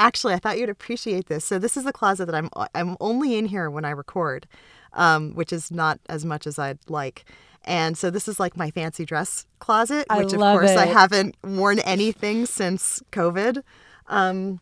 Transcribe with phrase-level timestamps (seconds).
[0.00, 1.44] actually, I thought you'd appreciate this.
[1.44, 4.48] So this is the closet that I'm I'm only in here when I record,
[4.94, 7.24] um, which is not as much as I'd like.
[7.64, 11.78] And so this is like my fancy dress closet, which of course I haven't worn
[11.80, 13.62] anything since COVID.
[14.08, 14.58] Um,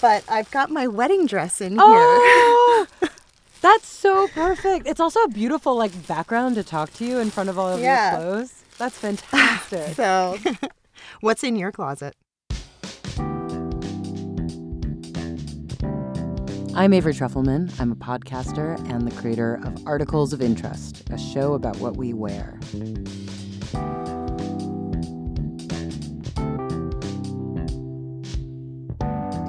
[0.00, 1.80] but I've got my wedding dress in here.
[1.80, 2.86] Oh,
[3.60, 4.86] that's so perfect.
[4.86, 7.80] It's also a beautiful like background to talk to you in front of all of
[7.80, 8.12] Yeah.
[8.12, 8.64] your clothes.
[8.78, 9.94] That's fantastic.
[9.96, 10.38] So,
[11.20, 12.14] what's in your closet?
[16.78, 17.74] I'm Avery Trufelman.
[17.80, 22.12] I'm a podcaster and the creator of Articles of Interest, a show about what we
[22.12, 22.56] wear.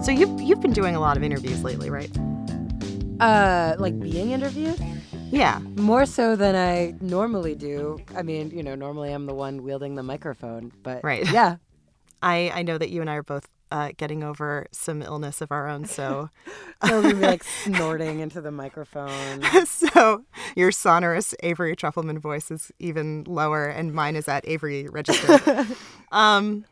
[0.01, 2.09] So you've you've been doing a lot of interviews lately, right?
[3.19, 4.83] Uh, like being interviewed?
[5.29, 5.59] Yeah.
[5.75, 7.99] More so than I normally do.
[8.15, 11.31] I mean, you know, normally I'm the one wielding the microphone, but Right.
[11.31, 11.57] yeah.
[12.23, 15.51] I I know that you and I are both uh, getting over some illness of
[15.51, 16.29] our own, so
[16.83, 19.43] be like snorting into the microphone.
[19.65, 20.23] so
[20.55, 25.67] your sonorous Avery Trufelman voice is even lower, and mine is at Avery register.
[26.11, 26.65] um,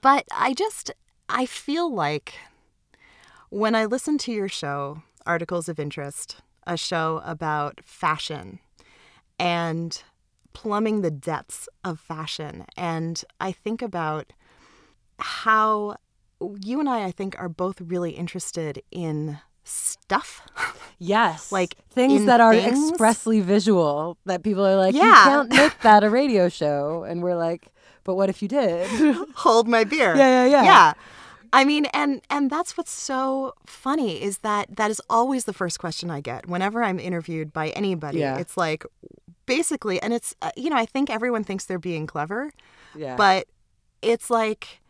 [0.00, 0.90] but I just
[1.28, 2.34] I feel like
[3.50, 6.36] when I listen to your show, Articles of Interest,
[6.66, 8.60] a show about fashion
[9.38, 10.02] and
[10.52, 14.32] plumbing the depths of fashion, and I think about
[15.18, 15.96] how
[16.40, 20.42] you and I, I think, are both really interested in stuff.
[20.98, 21.52] Yes.
[21.52, 22.88] Like, things that are things?
[22.88, 25.02] expressly visual that people are like, yeah.
[25.02, 27.02] you can't make that a radio show.
[27.02, 27.68] And we're like,
[28.02, 28.88] but what if you did?
[29.34, 30.16] hold my beer.
[30.16, 30.64] Yeah, yeah, yeah.
[30.64, 30.92] Yeah.
[31.52, 35.78] I mean, and and that's what's so funny is that that is always the first
[35.78, 38.20] question I get whenever I'm interviewed by anybody.
[38.20, 38.38] Yeah.
[38.38, 38.84] It's like
[39.44, 42.52] basically, and it's uh, you know I think everyone thinks they're being clever,
[42.94, 43.16] yeah.
[43.16, 43.48] but
[44.02, 44.80] it's like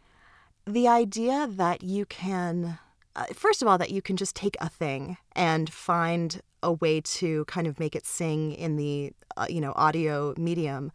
[0.66, 2.78] the idea that you can
[3.14, 7.00] uh, first of all that you can just take a thing and find a way
[7.00, 10.90] to kind of make it sing in the uh, you know audio medium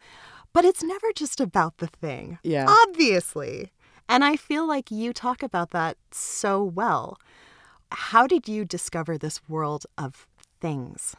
[0.52, 2.66] but it's never just about the thing Yeah.
[2.86, 3.72] obviously.
[4.08, 7.18] And i feel like you talk about that so well.
[7.90, 10.26] How did you discover this world of
[10.60, 11.14] things?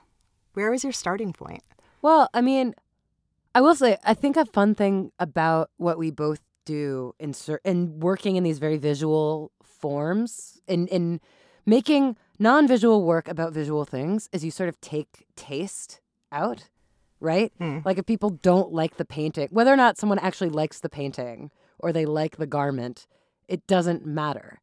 [0.53, 1.63] Where was your starting point?
[2.01, 2.75] Well, I mean,
[3.55, 7.61] I will say, I think a fun thing about what we both do in cer-
[7.63, 11.19] in working in these very visual forms, in in
[11.65, 16.01] making non-visual work about visual things, is you sort of take taste
[16.31, 16.69] out,
[17.19, 17.51] right?
[17.57, 17.79] Hmm.
[17.85, 21.51] Like if people don't like the painting, whether or not someone actually likes the painting
[21.79, 23.07] or they like the garment,
[23.47, 24.59] it doesn't matter.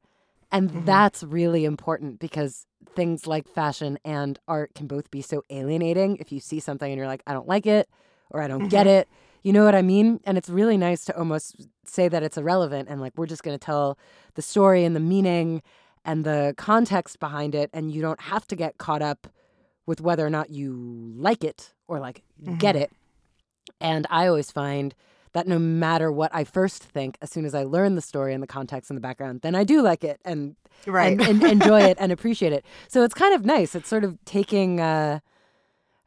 [0.52, 6.16] And that's really important because things like fashion and art can both be so alienating.
[6.16, 7.88] If you see something and you're like, I don't like it
[8.30, 9.08] or I don't get it,
[9.42, 10.20] you know what I mean?
[10.24, 13.58] And it's really nice to almost say that it's irrelevant and like we're just going
[13.58, 13.98] to tell
[14.34, 15.62] the story and the meaning
[16.04, 17.70] and the context behind it.
[17.72, 19.26] And you don't have to get caught up
[19.86, 22.22] with whether or not you like it or like
[22.58, 22.90] get it.
[23.80, 24.94] And I always find
[25.32, 28.42] that no matter what I first think, as soon as I learn the story and
[28.42, 30.56] the context and the background, then I do like it and
[30.86, 31.12] Right.
[31.20, 32.64] and, and enjoy it and appreciate it.
[32.88, 33.74] So it's kind of nice.
[33.74, 35.20] It's sort of taking uh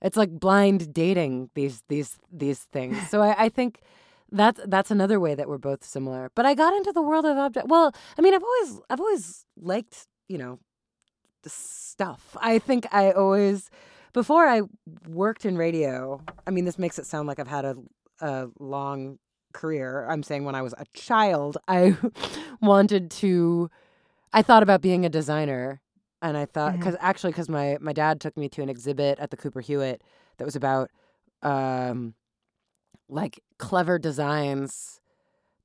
[0.04, 3.10] it's like blind dating these these these things.
[3.10, 3.80] So I, I think
[4.32, 6.30] that's that's another way that we're both similar.
[6.36, 7.68] But I got into the world of object.
[7.68, 10.60] Well, I mean, I've always I've always liked you know
[11.46, 12.36] stuff.
[12.40, 13.70] I think I always
[14.12, 14.62] before I
[15.08, 16.22] worked in radio.
[16.46, 17.76] I mean, this makes it sound like I've had a
[18.20, 19.20] a long
[19.54, 20.06] career.
[20.10, 21.98] I'm saying when I was a child, I
[22.62, 23.70] wanted to.
[24.34, 25.80] I thought about being a designer,
[26.24, 29.30] and I thought because actually because my my dad took me to an exhibit at
[29.30, 30.02] the Cooper Hewitt
[30.38, 30.90] that was about
[31.44, 32.16] um
[33.10, 35.00] like clever designs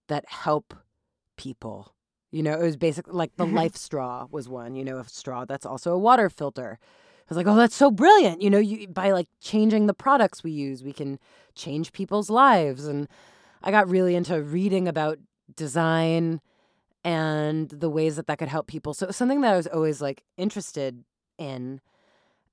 [0.08, 0.74] that help
[1.36, 1.94] people.
[2.30, 3.54] You know, it was basically like the Mhm.
[3.54, 4.74] life straw was one.
[4.74, 6.78] You know, a straw that's also a water filter.
[6.80, 8.42] I was like, oh, that's so brilliant.
[8.42, 11.18] You know, you by like changing the products we use, we can
[11.54, 12.86] change people's lives.
[12.86, 13.06] And
[13.62, 15.18] I got really into reading about
[15.54, 16.40] design
[17.04, 18.94] and the ways that that could help people.
[18.94, 21.04] So it was something that I was always like interested
[21.38, 21.80] in.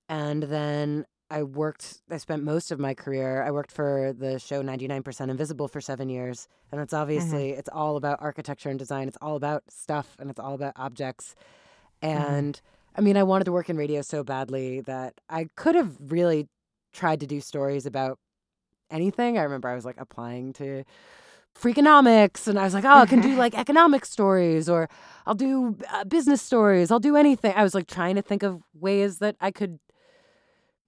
[0.08, 4.62] And then I worked, I spent most of my career, I worked for the show
[4.62, 6.48] 99% Invisible for seven years.
[6.72, 7.02] And it's mm-hmm.
[7.02, 9.08] obviously, it's all about architecture and design.
[9.08, 11.36] It's all about stuff and it's all about objects.
[12.04, 12.18] Mm-hmm.
[12.18, 12.62] And
[12.96, 16.48] I mean, I wanted to work in radio so badly that I could have really
[16.94, 18.20] tried to do stories about
[18.92, 19.38] anything.
[19.38, 20.84] I remember I was like applying to
[21.60, 24.90] Freakonomics and I was like, oh, I can do like economic stories or
[25.26, 26.92] I'll do uh, business stories.
[26.92, 27.54] I'll do anything.
[27.56, 29.80] I was like trying to think of ways that I could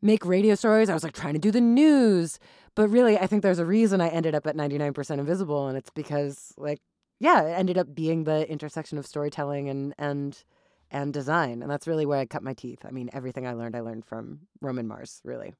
[0.02, 0.90] make radio stories.
[0.90, 2.40] I was like trying to do the news.
[2.75, 5.68] But really, I think there's a reason I ended up at 99% Invisible.
[5.68, 6.80] And it's because, like,
[7.19, 10.44] yeah, it ended up being the intersection of storytelling and, and,
[10.92, 11.64] and design.
[11.64, 12.86] And that's really where I cut my teeth.
[12.86, 15.56] I mean, everything I learned, I learned from Roman Mars, really.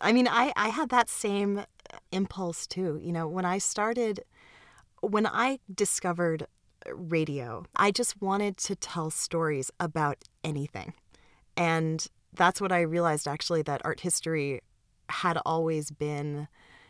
[0.00, 1.64] I mean, I, I had that same
[2.12, 3.00] impulse too.
[3.02, 4.20] You know, when I started,
[5.00, 6.46] when I discovered
[6.86, 10.94] uh, radio, I just wanted to tell stories about anything.
[11.56, 14.60] And that's what I realized actually that art history
[15.08, 16.48] had always been,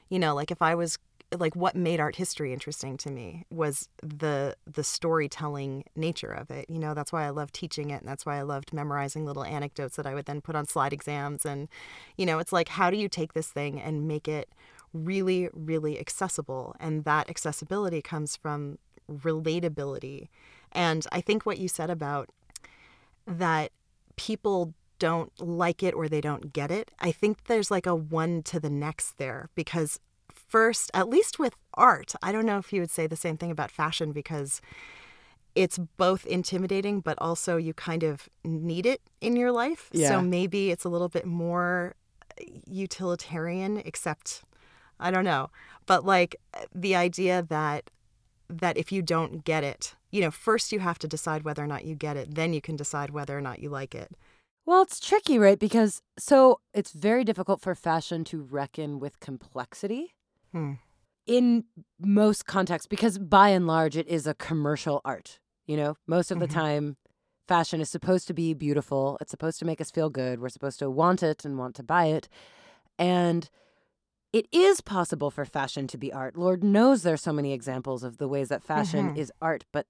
[0.09, 0.99] you know, like if I was
[1.37, 6.69] like what made art history interesting to me was the the storytelling nature of it.
[6.71, 9.45] You know, that's why I loved teaching it and that's why I loved memorizing little
[9.45, 11.69] anecdotes that I would then put on slide exams and
[12.17, 14.49] you know, it's like how do you take this thing and make it
[14.93, 18.79] really really accessible and that accessibility comes from
[19.11, 20.29] relatability.
[20.73, 22.29] And I think what you said about
[23.27, 23.73] that
[24.17, 26.91] people don't like it or they don't get it.
[26.99, 30.01] I think there's like a one to the next there because
[30.33, 33.51] first, at least with art, I don't know if you would say the same thing
[33.51, 34.61] about fashion because
[35.55, 39.89] it's both intimidating, but also you kind of need it in your life.
[39.93, 40.09] Yeah.
[40.09, 41.95] So maybe it's a little bit more
[42.41, 44.43] uh, utilitarian, except
[45.01, 45.51] I don't know.
[45.87, 46.37] But like
[46.75, 47.91] the idea that
[48.51, 51.67] that if you don't get it, you know, first you have to decide whether or
[51.67, 54.13] not you get it, then you can decide whether or not you like it.
[54.65, 55.59] Well, it's tricky, right?
[55.59, 60.15] Because so it's very difficult for fashion to reckon with complexity
[60.53, 60.75] Hmm.
[61.27, 61.65] in
[61.99, 65.39] most contexts because by and large it is a commercial art.
[65.67, 66.53] You know, most of the Mhm.
[66.55, 66.97] time
[67.47, 69.19] fashion is supposed to be beautiful.
[69.21, 70.41] It's supposed to make us feel good.
[70.41, 72.29] We're supposed to want it and want to buy it.
[72.99, 73.49] And
[74.33, 76.37] it is possible for fashion to be art.
[76.37, 79.17] Lord knows there's so many examples of the ways that fashion Mhm.
[79.19, 79.87] is art, but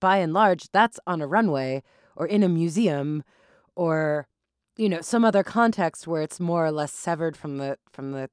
[0.00, 1.82] by and large that's on a runway
[2.16, 3.22] or in a museum
[3.74, 4.26] or
[4.76, 8.28] you know some other context where it's more or less severed from the from the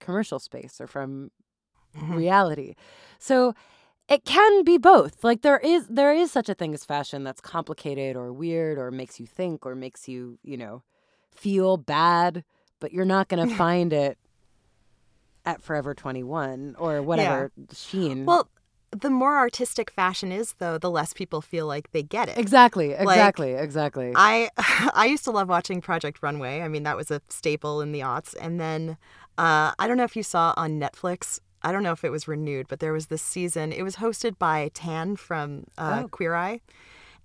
[0.00, 1.30] commercial space or from
[1.94, 2.16] Mhm.
[2.16, 2.74] reality.
[3.18, 3.54] So
[4.08, 5.22] it can be both.
[5.22, 8.90] Like there is there is such a thing as fashion that's complicated or weird or
[8.90, 10.82] makes you think or makes you, you know,
[11.34, 12.44] feel bad,
[12.80, 14.16] but you're not going to find it
[15.44, 18.24] at Forever 21 or whatever Shein.
[18.24, 18.48] Well,
[18.90, 22.36] the more artistic fashion is, though, the less people feel like they get it.
[22.36, 24.12] exactly, exactly, exactly.
[24.14, 24.50] I
[24.94, 26.60] I used to love watching Project Runway.
[26.60, 28.34] I mean, that was a staple in the aughts.
[28.40, 28.98] And then
[29.38, 31.40] uh, I don't know if you saw on Netflix.
[31.62, 33.72] I don't know if it was renewed, but there was this season.
[33.72, 36.08] It was hosted by Tan from uh, Oh.
[36.08, 36.60] Queer Eye,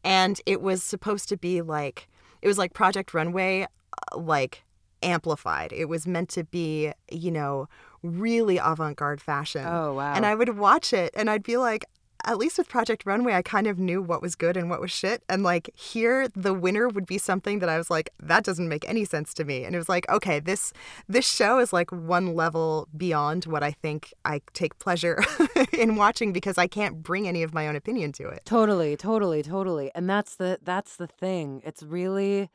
[0.04, 2.08] and it was supposed to be like
[2.42, 4.64] it was like Project Runway, uh, like
[5.04, 5.74] amplified.
[5.74, 7.68] It was meant to be, you know,
[8.04, 9.66] really avant-garde fashion.
[9.66, 10.14] oh wow.
[10.14, 11.86] And I would watch it and I'd be like,
[12.26, 14.92] at least with Project Runway, I kind of knew what was good and what was
[14.92, 15.24] shit.
[15.30, 18.88] And like here, the winner would be something that I was like, that doesn't make
[18.88, 19.64] any sense to me.
[19.64, 20.74] And it was like, okay, this
[21.08, 25.24] this show is like one level beyond what I think I take pleasure
[25.72, 28.42] in watching because I can't bring any of my own opinion to it.
[28.46, 29.92] Totally, totally, totally.
[29.96, 31.62] And that's the that's the thing.
[31.66, 32.50] It's really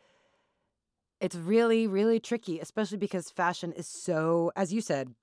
[1.21, 5.15] it's really really tricky, especially because fashion is so as you said,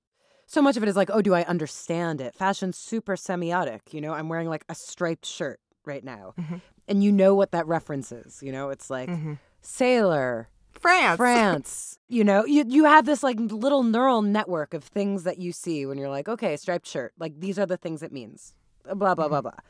[0.52, 4.00] so much of it is like, "Oh, do I understand it?" Fashion's super semiotic, you
[4.00, 4.12] know?
[4.12, 6.34] I'm wearing like a striped shirt right now.
[6.38, 6.60] Mhm.
[6.88, 8.70] And you know what that reference is, you know?
[8.70, 9.38] It's like Mhm.
[9.60, 11.16] sailor, France.
[11.18, 11.98] France.
[12.08, 15.86] you know, you you have this like little neural network of things that you see
[15.86, 17.12] when you're like, okay, striped shirt.
[17.18, 18.54] Like these are the things it means.
[18.84, 19.60] Blah blah blah blah.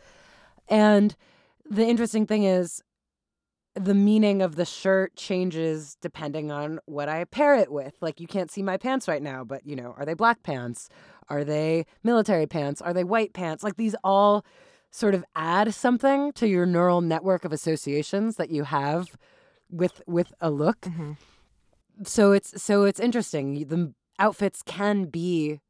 [0.69, 1.15] And
[1.69, 2.83] the interesting thing is
[3.75, 7.95] the meaning of the shirt changes depending on what I pair it with.
[8.01, 10.89] Like you can't see my pants right now, but you know, are they black pants?
[11.29, 12.83] Are they military pants?
[12.83, 13.63] Are they white pants?
[13.63, 14.45] Like these all
[14.91, 19.17] sort of add something to your neural network of associations that you have
[19.71, 21.17] with with a look Mhm.
[22.05, 25.61] so it's so it's interesting the outfits can be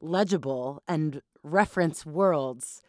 [0.00, 2.80] legible and reference worlds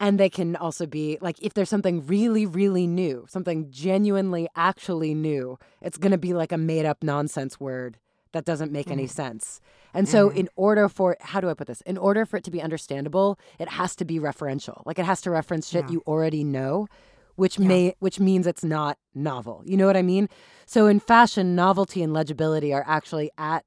[0.00, 5.14] and they can also be like if there's something really really new something genuinely actually
[5.14, 7.98] new it's going to be like a made up nonsense word
[8.34, 9.12] that doesn't make any mm-hmm.
[9.12, 9.60] sense.
[9.94, 10.38] And so mm-hmm.
[10.38, 11.80] in order for how do i put this?
[11.82, 14.82] In order for it to be understandable it has to be referential.
[14.84, 15.92] Like it has to reference shit Yeah.
[15.92, 16.86] you already know
[17.36, 19.62] which may which means it's not novel.
[19.64, 20.28] You know what i mean?
[20.66, 23.64] So in fashion novelty and legibility are actually at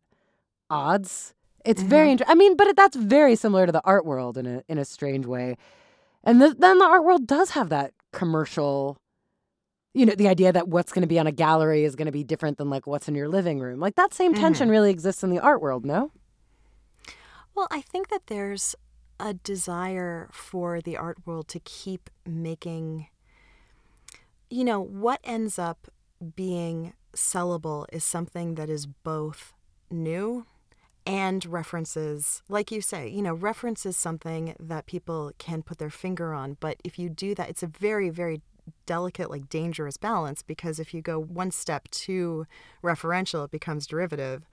[0.70, 1.34] odds.
[1.66, 2.12] It's very mm-hmm.
[2.12, 4.86] inter- i mean but that's very similar to the art world in a in a
[4.86, 5.58] strange way
[6.28, 8.98] and th- then the art world does have that commercial
[9.94, 12.12] you know the idea that what's going to be on a gallery is going to
[12.12, 13.80] be different than like what's in your living room.
[13.80, 14.72] Like that same tension mm-hmm.
[14.72, 16.12] really exists in the art world no?
[17.56, 18.76] Well, I think that there's
[19.20, 23.08] a desire for the art world to keep making,
[24.52, 25.88] you know, what ends up
[26.36, 29.54] being sellable is something that is both
[29.90, 30.46] new
[31.08, 36.34] and references, like you say, you know, references something that people can put their finger
[36.34, 36.58] on.
[36.60, 38.42] But if you do that, it's a very, very
[38.86, 42.46] delicate, like dangerous balance because if you go one step too
[42.84, 44.44] referential, it becomes derivative.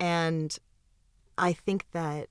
[0.00, 0.58] And
[1.38, 2.28] I think that,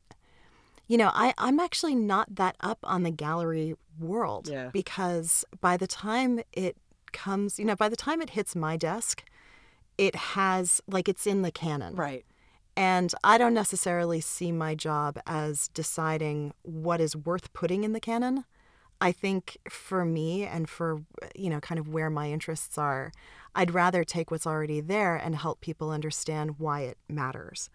[0.88, 4.70] you know, I, I'm actually not that up on the gallery world Yeah.
[4.74, 6.76] because by the time it
[7.14, 9.24] comes, you know, by the time it hits my desk,
[9.98, 11.96] it has, like, it's in the canon.
[11.96, 12.26] Right.
[12.77, 18.01] And I don't necessarily see my job as deciding what is worth putting in the
[18.01, 18.46] canon.
[19.00, 21.01] I think for me and for,
[21.36, 23.12] you know, kind of where my interests are,
[23.53, 27.70] I'd rather take what's already there and help people understand why it matters.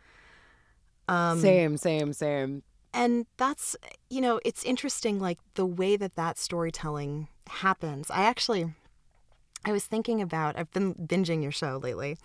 [1.09, 2.62] Um, same, same, same.
[2.92, 3.76] and that's,
[4.09, 8.11] you know, it's interesting, like the way that that storytelling happens.
[8.11, 8.73] I actually,
[9.64, 12.16] I was thinking about, I've been binging your show lately,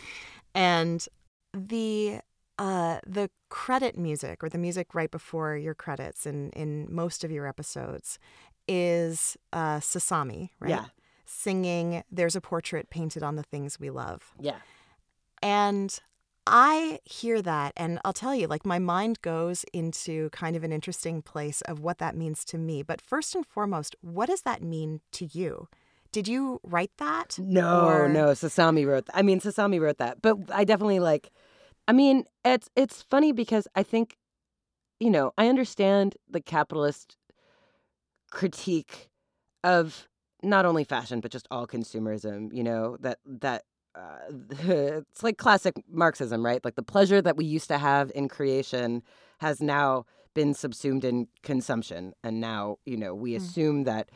[0.53, 1.05] and
[1.53, 2.19] the
[2.57, 7.31] uh, the credit music or the music right before your credits in, in most of
[7.31, 8.17] your episodes
[8.67, 10.69] is uh, Sasami, right?
[10.69, 10.85] Yeah.
[11.25, 14.33] Singing, There's a Portrait Painted on the Things We Love.
[14.39, 14.57] Yeah.
[15.41, 15.99] And
[16.47, 20.71] I hear that, and I'll tell you, like, my mind goes into kind of an
[20.71, 22.83] interesting place of what that means to me.
[22.83, 25.67] But first and foremost, what does that mean to you?
[26.11, 27.37] Did you write that?
[27.39, 29.07] No, Or- no, Sasami wrote.
[29.07, 29.17] that.
[29.17, 31.31] I mean, Sasami wrote that, but I definitely like.
[31.87, 34.17] I mean, it's it's funny because I think,
[34.99, 37.17] you know, I understand the capitalist
[38.31, 39.09] critique
[39.63, 40.07] of
[40.43, 42.53] not only fashion but just all consumerism.
[42.53, 43.63] You know that that.
[43.95, 44.17] Uh,
[44.67, 46.65] it's like classic Marxism, right?
[46.65, 49.01] Like the pleasure that we used to have in creation
[49.37, 52.13] has now been subsumed in consumption.
[52.21, 53.37] And now, you know, we Mm.
[53.37, 54.09] assume that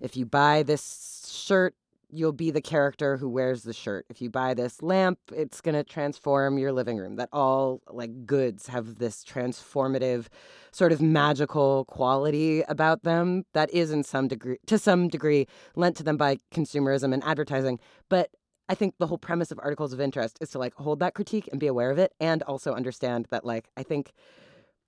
[0.00, 1.74] if you buy this shirt,
[2.10, 4.06] you'll be the character who wears the shirt.
[4.08, 7.16] If you buy this lamp, it's going to transform your living room.
[7.16, 10.26] That all like goods have this transformative
[10.70, 15.96] sort of magical quality about them that is in some degree to some degree lent
[15.96, 17.78] to them by consumerism and advertising.
[18.08, 18.30] But
[18.68, 21.48] I think the whole premise of articles of interest is to like hold that critique
[21.50, 24.12] and be aware of it and also understand that like I think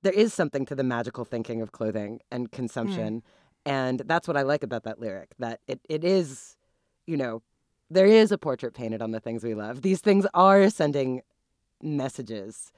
[0.02, 2.56] there is something to the magical thinking of clothing and hmm.
[2.56, 3.22] consumption.
[3.66, 6.56] And that's what I like about that lyric, that it, it is,
[7.08, 7.42] you know,
[7.90, 9.82] there is a portrait painted on the things we love.
[9.82, 11.22] These things are sending
[11.82, 12.72] messages.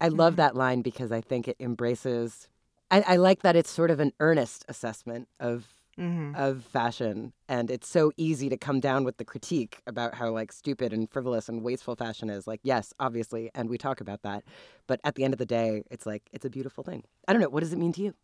[0.00, 0.36] I love Mhm.
[0.36, 2.48] that line because I think it embraces
[2.92, 5.66] I, I like that it's sort of an earnest assessment of
[5.98, 6.34] Mm-hmm.
[6.34, 10.50] of fashion and it's so easy to come down with the critique about how like
[10.50, 14.42] stupid and frivolous and wasteful fashion is like yes obviously and we talk about that
[14.86, 17.42] but at the end of the day it's like it's a beautiful thing i don't
[17.42, 18.14] know what does it mean to you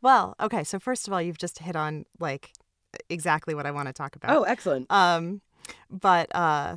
[0.00, 0.62] Well, okay.
[0.64, 2.52] So first of all, you've just hit on like
[3.08, 4.36] exactly what I want to talk about.
[4.36, 5.40] oh excellent Um,
[5.90, 6.76] but uh,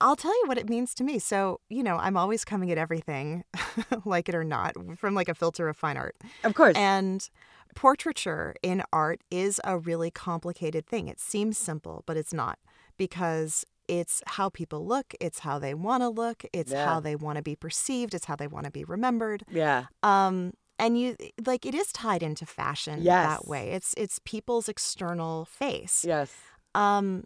[0.00, 1.18] I'll tell you what it means to me.
[1.18, 3.42] So you know, I'm always coming at everything,
[4.04, 6.14] like it or not, from like a filter of fine art.
[6.44, 7.28] of course And
[7.74, 11.08] portraiture in art is a really complicated thing.
[11.08, 12.58] It seems simple, but it's not
[12.96, 16.84] because it's how people look, it's how they want to look, it's Yeah.
[16.84, 19.44] how they want to be perceived, it's how they want to be remembered.
[19.50, 23.26] yeah Um and you like it is tied into fashion Yes.
[23.28, 23.70] that way.
[23.70, 26.04] It's it's people's external face.
[26.06, 26.32] yes
[26.74, 27.24] Um,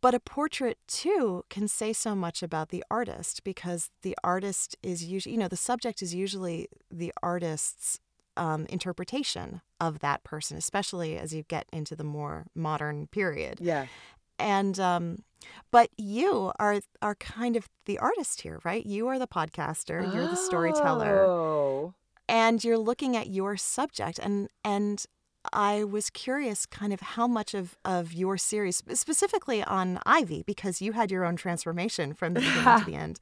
[0.00, 5.04] but a portrait too can say so much about the artist because the artist is
[5.04, 7.98] usually, you know, the subject is usually the artist's
[8.36, 13.58] um, interpretation of that person, especially as you get into the more modern period.
[13.60, 13.86] yeah
[14.38, 15.18] And um,
[15.70, 18.84] but you are are kind of the artist here, right?
[18.84, 20.02] You are the podcaster.
[20.14, 21.94] You're the storyteller oh
[22.28, 25.04] and you're looking at your subject and and
[25.52, 30.82] I was curious kind of how much of of your series specifically on Ivy because
[30.82, 33.20] you had your own transformation from the beginning to the end.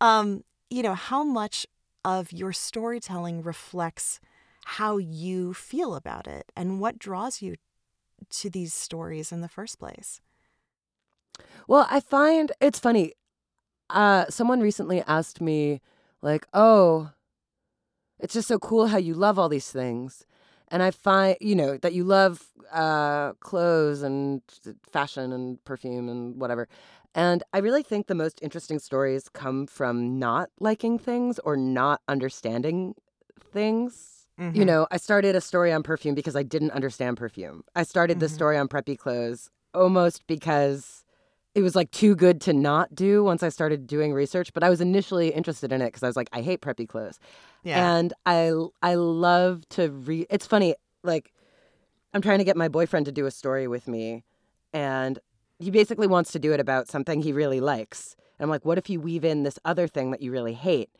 [0.00, 1.66] Um, you know, how much
[2.04, 4.20] of your storytelling reflects
[4.64, 7.56] how you feel about it and what draws you
[8.30, 10.20] to these stories in the first place.
[11.66, 13.12] Well, I find it's funny.
[13.90, 15.80] Uh, someone recently asked me,
[16.22, 17.10] like, "Oh,
[18.24, 20.26] it's just so cool how you love all these things,"
[20.68, 24.40] and I find, you know, that you love uh, clothes and
[24.90, 26.66] fashion and perfume and whatever.
[27.14, 32.00] And I really think the most interesting stories come from not liking things or not
[32.08, 32.94] understanding
[33.52, 34.26] things.
[34.52, 37.62] You know, I started a story on perfume because I didn't understand perfume.
[37.76, 38.30] I started the Mhm.
[38.38, 41.03] story on preppy clothes almost because
[41.54, 44.52] it was like too good to not do once I started doing research.
[44.52, 47.18] But I was initially interested in it because I was like, I hate preppy clothes,
[47.62, 47.96] yeah.
[47.96, 50.26] and I I love to read.
[50.30, 51.32] It's funny, like
[52.12, 54.24] I'm trying to get my boyfriend to do a story with me,
[54.72, 55.18] and
[55.58, 58.16] he basically wants to do it about something he really likes.
[58.38, 60.90] And I'm like, what if you weave in this other thing that you really hate?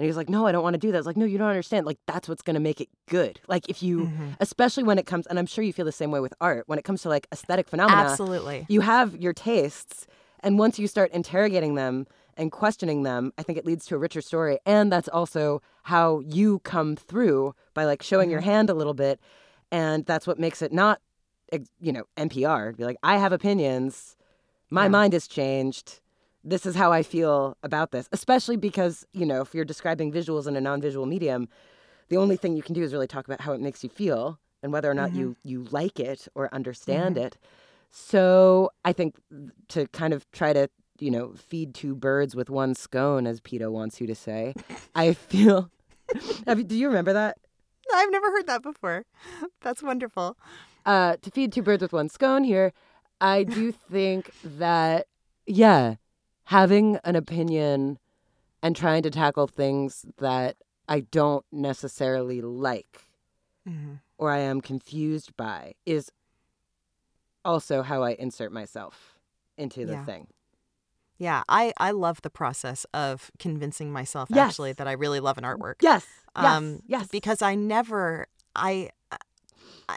[0.00, 0.96] And he was like, No, I don't want to do that.
[0.96, 1.84] I was like, No, you don't understand.
[1.84, 3.38] Like, that's what's going to make it good.
[3.48, 4.36] Like, if you, Mhm.
[4.40, 6.78] especially when it comes, and I'm sure you feel the same way with art, when
[6.78, 8.64] it comes to like aesthetic phenomena, Absolutely.
[8.70, 10.06] you have your tastes.
[10.42, 12.06] And once you start interrogating them
[12.38, 14.58] and questioning them, I think it leads to a richer story.
[14.64, 19.20] And that's also how you come through by like showing your hand a little bit.
[19.70, 21.02] And that's what makes it not,
[21.78, 22.74] you know, NPR.
[22.74, 24.16] Be like, I have opinions.
[24.70, 24.88] My Yeah.
[24.88, 26.00] mind has changed.
[26.42, 28.08] This is how I feel about this.
[28.12, 31.48] Especially because, you know, if you're describing visuals in a non visual medium,
[32.08, 34.38] the only thing you can do is really talk about how it makes you feel
[34.62, 37.38] and whether or not you, you like it or understand it.
[37.90, 39.16] So I think
[39.68, 40.68] to kind of try to,
[40.98, 44.54] you know, feed two birds with one scone, as Peta wants you to say,
[44.94, 45.70] I feel.
[46.46, 47.38] Have do you remember that?
[47.92, 49.04] I've never heard that before.
[49.60, 50.36] That's wonderful.
[50.86, 52.72] Uh, to feed two birds with one scone here,
[53.20, 55.06] I do think that,
[55.46, 55.96] yeah,
[56.50, 57.96] having an opinion
[58.60, 60.56] and trying to tackle things that
[60.88, 63.02] I don't necessarily like
[63.64, 66.10] hmm or I am confused by is
[67.44, 69.18] also how I insert myself
[69.56, 70.04] into the Yeah.
[70.04, 70.26] thing.
[71.18, 74.50] Yeah, I, I love the process of convincing myself Yes.
[74.50, 75.76] actually that I really love an artwork.
[75.82, 76.06] Yes.
[76.36, 76.44] Yes.
[76.56, 77.08] um, yes.
[77.08, 78.26] Because I never,
[78.56, 78.90] I-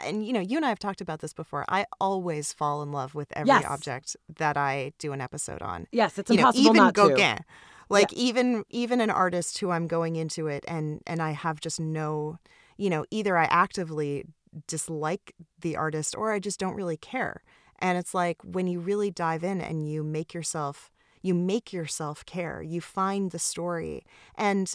[0.04, 1.64] and you know, you and I have talked about this before.
[1.68, 3.64] I always fall in love with every Yes.
[3.66, 5.86] object that I do an episode on.
[5.92, 7.44] yes, it's you know, impossible even not Gauguin, to.
[7.88, 11.78] like even even an artist who I'm going into it and and I have just
[11.80, 12.38] no,
[12.76, 14.24] you know, either I actively
[14.66, 17.42] dislike the artist or I just don't really care.
[17.80, 20.90] And it's like when you really dive in and you make yourself
[21.22, 22.62] you make yourself care.
[22.62, 24.04] You find the story.
[24.36, 24.72] And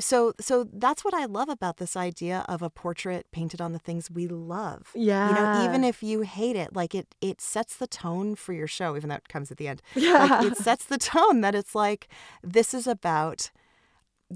[0.00, 3.78] so so that's what I love about this idea of a portrait painted on the
[3.78, 4.90] things we love.
[4.94, 5.28] Yeah.
[5.28, 8.66] You know, even if you hate it, like it it sets the tone for your
[8.66, 9.82] show, even though it comes at the end.
[9.94, 10.24] Yeah.
[10.24, 12.08] Like it sets the tone that it's like
[12.42, 13.50] this is about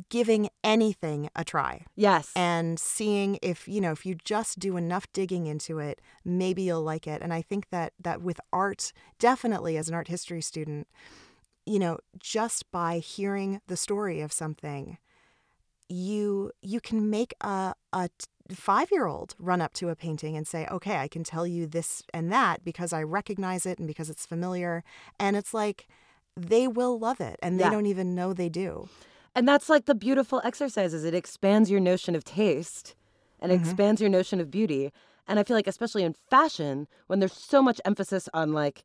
[0.08, 2.32] giving anything a try yes.
[2.34, 6.82] and seeing if you know if you just do enough digging into it maybe you'll
[6.82, 10.88] like it and i think that that with art definitely as an art history student
[11.64, 14.98] you know just by hearing the story of something
[15.88, 18.08] you you can make a a
[18.52, 21.66] five year old run up to a painting and say okay i can tell you
[21.66, 24.82] this and that because i recognize it and because it's familiar
[25.18, 25.86] and it's like
[26.36, 27.70] they will love it and they Yeah.
[27.70, 28.88] don't even know they do
[29.34, 31.04] And that's like the beautiful exercises.
[31.04, 32.94] it expands your notion of taste
[33.40, 33.60] and Mhm.
[33.60, 34.92] expands your notion of beauty.
[35.26, 38.84] And I feel like especially in fashion, when there's so much emphasis on like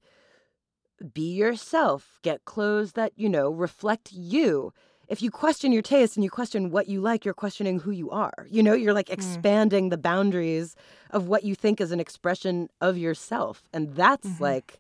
[1.14, 4.74] be yourself, get clothes that, you know, reflect you.
[5.10, 8.12] If you question your taste and you question what you like, you're questioning who you
[8.12, 8.46] are.
[8.48, 10.76] You know, you're like expanding the boundaries
[11.10, 13.64] of what you think is an expression of yourself.
[13.74, 14.40] And that's Mhm.
[14.40, 14.80] like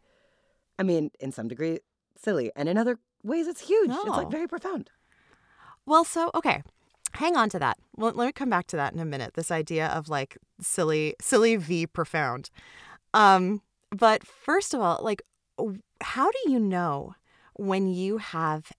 [0.77, 1.79] I mean, in some degree
[2.15, 3.89] silly, and in other ways it's huge.
[3.89, 4.89] It's like very profound.
[5.85, 6.63] Well, so okay,
[7.13, 7.77] hang on to that.
[7.97, 9.33] Well, let me come back to that in a minute.
[9.33, 12.49] This idea of like silly, silly v profound.
[13.13, 15.21] Um, but first of all, like,
[16.01, 17.15] how do you know
[17.55, 18.71] when you have?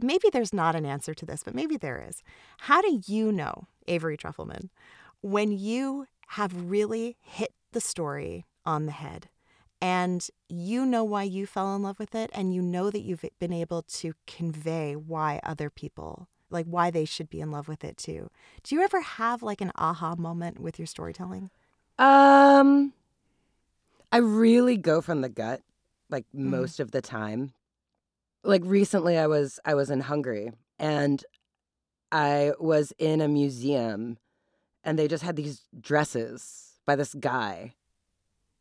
[0.00, 2.22] Maybe there's not an answer to this, but maybe there is.
[2.58, 4.68] How do you know, Avery Trufelman,
[5.20, 9.28] when you have really hit the story on the head?
[9.82, 13.24] and you know why you fell in love with it and you know that you've
[13.38, 17.82] been able to convey why other people like why they should be in love with
[17.82, 18.28] it too
[18.62, 21.48] do you ever have like an aha moment with your storytelling
[21.98, 22.92] Um,
[24.12, 25.62] I really go from the gut,
[26.08, 26.50] like Mhm.
[26.50, 27.52] most of the time.
[28.42, 31.22] Like recently, I was I was in Hungary and
[32.10, 34.18] I was in a museum,
[34.82, 37.74] and they just had these dresses by this guy.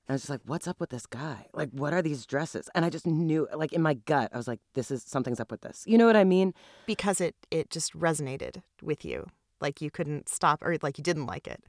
[0.07, 1.45] And I was just like, "What's up with this guy?
[1.53, 4.47] Like, what are these dresses?" And I just knew, like in my gut, I was
[4.47, 6.53] like, "This is something's up with this." You know what I mean?
[6.85, 9.27] because it it just resonated with you
[9.61, 11.61] like you couldn't stop or like you didn't like it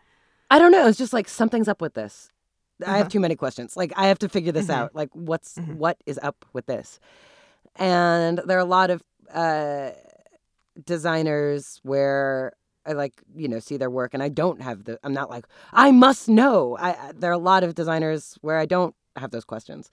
[0.51, 0.87] I don't know.
[0.89, 2.31] It's just like something's up with this.
[2.85, 3.09] I have Uh-huh.
[3.11, 3.77] too many questions.
[3.77, 4.75] Like I have to figure this Mhm.
[4.75, 4.95] out.
[4.97, 5.77] Like what's Mhm.
[5.77, 6.99] what is up with this?
[7.77, 9.03] And there are a lot of
[9.33, 9.91] uh,
[10.85, 12.53] designers where
[12.87, 14.99] I like you know see their work, and I don't have the.
[15.05, 16.77] I'm not like I must know.
[16.79, 19.91] I I- there are a lot of designers where I don't have those questions.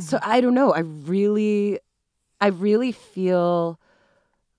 [0.00, 0.72] So I don't know.
[0.72, 1.78] I really,
[2.40, 3.80] I really feel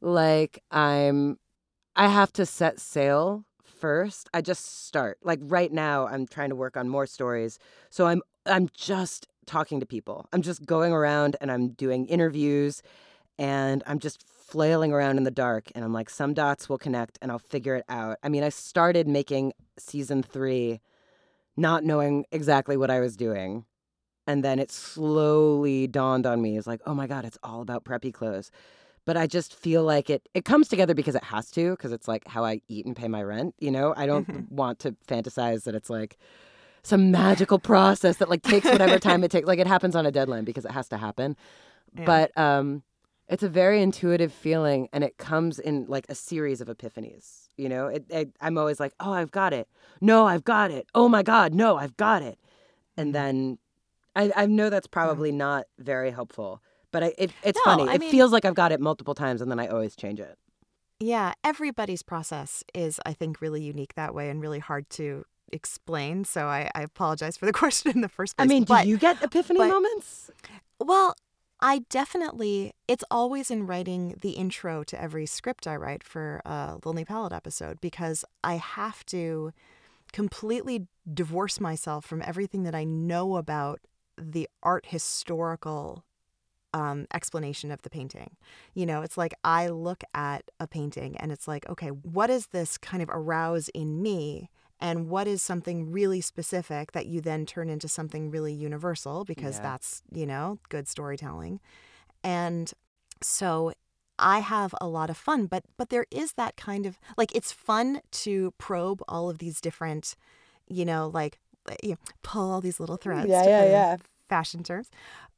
[0.02, 1.38] like I'm.
[1.96, 4.30] I have to set sail first.
[4.34, 5.20] I just start.
[5.24, 7.60] Like right now, I'm trying to work on more stories.
[7.90, 10.28] So I'm I'm just talking to people.
[10.34, 12.82] I'm just going around and I'm doing interviews
[13.38, 17.18] and I'm just flailing around in the dark and I'm like some dots will connect
[17.22, 18.18] and I'll figure it out.
[18.24, 20.80] I mean, I started making season 3
[21.58, 23.66] not knowing exactly what I was doing.
[24.28, 26.58] And then it slowly dawned on me.
[26.58, 28.52] It's like, "Oh my god, it's all about preppy clothes."
[29.06, 32.08] but I just feel like it it comes together because it has to because it's
[32.08, 33.54] like how I eat and pay my rent.
[33.60, 34.50] You know, I don't Mhm.
[34.52, 36.18] want to fantasize that it's like
[36.86, 39.48] some magical process that like takes whatever time it takes.
[39.48, 41.36] Like it happens on a deadline because it has to happen.
[41.98, 42.06] Yeah.
[42.06, 42.84] But um,
[43.28, 47.50] it's a very intuitive feeling, and it comes in like a series of epiphanies.
[47.58, 49.68] You know, it, it, I'm always like, oh, I've got it.
[50.02, 50.88] No, I've got it.
[50.94, 52.38] Oh my God, no, I've got it.
[52.98, 53.14] And Mhm.
[53.14, 53.58] then
[54.16, 57.90] I, I know that's probably not very helpful, but I, it, it's No, funny.
[57.90, 60.20] I it mean- feels like I've got it multiple times, and then I always change
[60.20, 60.38] it.
[61.00, 66.26] Yeah, everybody's process is, I think, really unique that way and really hard to explain.
[66.26, 68.46] So I, I apologize for the question in the first place.
[68.46, 70.30] I mean, do but, you get epiphany but- moments?
[70.80, 71.16] Well,
[71.62, 76.78] I definitely, it's always in writing the intro to every script I write for a
[76.84, 79.54] Lonely Palette episode because I have to
[80.12, 83.80] completely divorce myself from everything that I know about
[84.18, 86.04] the art historical
[86.74, 88.36] um, explanation of the painting.
[88.74, 92.48] You know, it's like I look at a painting and it's like, okay, what does
[92.48, 94.50] this kind of arouse in me?
[94.80, 99.56] And what is something really specific that you then turn into something really universal because
[99.58, 99.64] Yeah.
[99.64, 101.60] that's, you know, good storytelling.
[102.24, 102.72] And
[103.22, 103.72] so
[104.20, 107.52] I have a lot of fun, but but there is that kind of like it's
[107.52, 110.16] fun to probe all of these different,
[110.68, 111.40] you know, like
[111.84, 113.30] you know, pull all these little threads.
[113.30, 113.98] Yeah, yeah, yeah.
[114.30, 114.90] Fashion terms,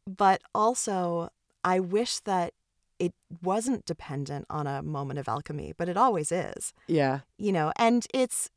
[0.06, 1.30] but also
[1.64, 2.54] I wish that
[3.00, 7.20] it wasn't dependent on a moment of alchemy, but it always is Yeah.
[7.38, 8.50] you know and it's uh,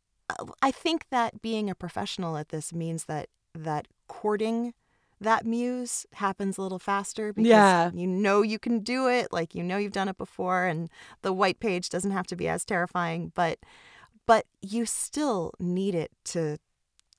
[0.63, 4.75] i think that being a professional at this means that that courting
[5.21, 7.91] that muse happens a little faster because Yeah.
[7.93, 10.89] you know you can do it like you know you've done it before and
[11.23, 13.59] the white page doesn't have to be as terrifying but
[14.27, 16.57] but you still need it to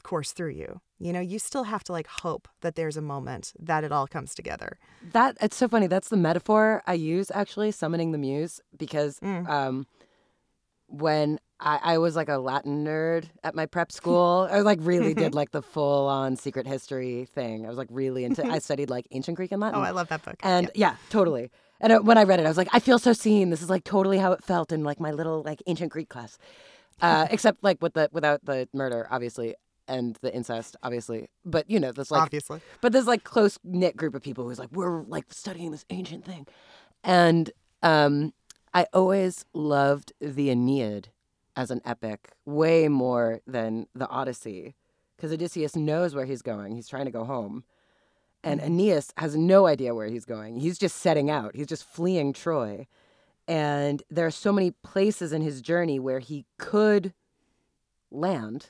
[0.03, 3.53] course through you you know you still have to like hope that there's a moment
[3.59, 4.79] that it all comes together
[5.13, 5.87] That it's so funny.
[5.87, 9.47] That's the metaphor I use actually, summoning the muse, because Mm.
[9.49, 9.85] um,
[10.87, 15.13] when I, I was like a Latin nerd at my prep school, I like really
[15.13, 17.65] did like the full on secret history thing.
[17.65, 18.45] I was like really into.
[18.45, 19.79] I studied like ancient Greek and Latin.
[19.79, 21.51] oh i love that book And yeah, totally.
[21.79, 23.49] And uh, when I read it, I was like, I feel so seen.
[23.49, 26.37] This is like totally how it felt in like my little like ancient Greek class,
[27.01, 29.55] uh, except like with the without the murder, obviously,
[29.87, 31.29] and the incest, obviously.
[31.45, 34.59] But you know, this like obviously but this like close knit group of people who's
[34.59, 36.45] like we're like studying this ancient thing
[37.03, 37.49] and
[37.81, 38.31] um
[38.73, 41.09] i always loved the aeneid
[41.55, 44.75] as an epic way more than the odyssey
[45.15, 47.63] because odysseus knows where he's going he's trying to go home
[48.43, 48.65] and Mhm.
[48.65, 52.87] aeneas has no idea where he's going he's just setting out he's just fleeing troy
[53.47, 57.13] and there are so many places in his journey where he could
[58.11, 58.67] land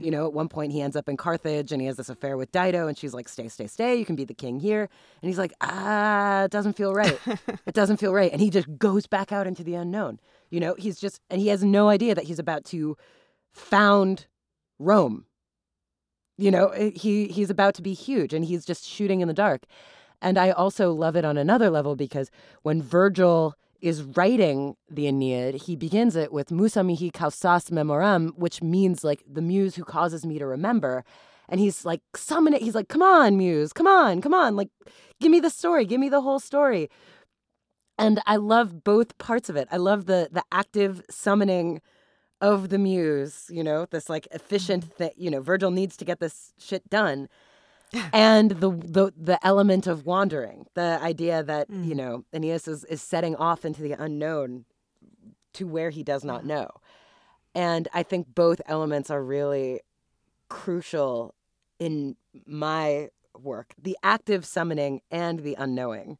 [0.00, 2.38] you know, at one point he ends up in Carthage and he has this affair
[2.38, 3.96] with Dido, and she's like, "Stay, stay, stay.
[3.96, 4.88] You can be the king here."
[5.20, 7.18] And he's like, "Ah, it doesn't feel right.
[7.66, 10.20] it doesn't feel right." And he just goes back out into the unknown.
[10.50, 12.96] You know, he's just, and he has no idea that he's about to
[13.52, 14.26] found
[14.78, 15.26] Rome.
[16.36, 19.34] You know, eh, he he's about to be huge, and he's just shooting in the
[19.34, 19.64] dark.
[20.20, 22.30] And I also love it on another level because
[22.62, 28.62] when Virgil is writing the Aeneid, he begins it with Musa mihi causas memoram, which
[28.62, 31.04] means like the muse who causes me to remember.
[31.50, 32.62] And he's like, summon it.
[32.62, 34.56] He's like, come on, muse, come on, come on.
[34.56, 34.70] Like,
[35.20, 36.88] give me the story, give me the whole story.
[37.98, 39.68] And I love both parts of it.
[39.70, 41.80] I love the the active summoning
[42.40, 46.18] of the muse, you know, this like efficient thing, you know, Virgil needs to get
[46.20, 47.28] this shit done.
[48.12, 51.96] and the, the the element of wandering, the idea that, you Mm.
[51.96, 54.64] know, Aeneas is, is setting off into the unknown
[55.54, 56.68] to where he does not know.
[57.54, 59.80] And I think both elements are really
[60.48, 61.34] crucial
[61.78, 63.08] in my
[63.40, 66.18] work the active summoning and the unknowing.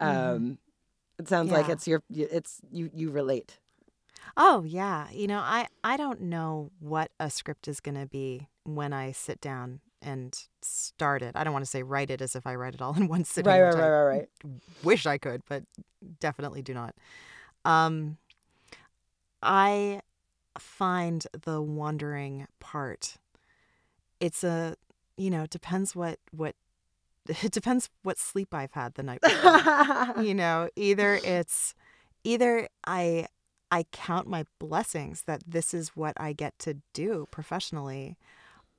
[0.00, 0.58] Um, Mhm.
[1.18, 3.58] It sounds like it's your, it's you, you relate.
[4.36, 8.48] Oh yeah, you know, I I don't know what a script is going to be
[8.64, 11.32] when I sit down and start it.
[11.34, 13.24] I don't want to say write it as if I write it all in one
[13.24, 13.50] sitting.
[13.50, 14.28] Right, right, right, right, right.
[14.84, 15.64] Wish I could, but
[16.20, 16.94] definitely do not.
[17.64, 18.18] Um,
[19.42, 20.02] I
[20.58, 23.16] find the wandering part.
[24.20, 24.76] It's a,
[25.16, 26.54] you know, it depends what what.
[27.28, 31.74] It depends what sleep I've had the night before you know either it's
[32.24, 33.26] either i
[33.70, 38.16] i count my blessings that this is what i get to do professionally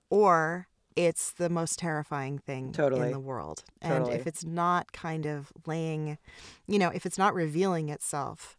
[0.09, 3.07] or it's the most terrifying thing Totally.
[3.07, 6.17] in the world and if it's not kind of laying
[6.67, 8.57] you know if it's not revealing itself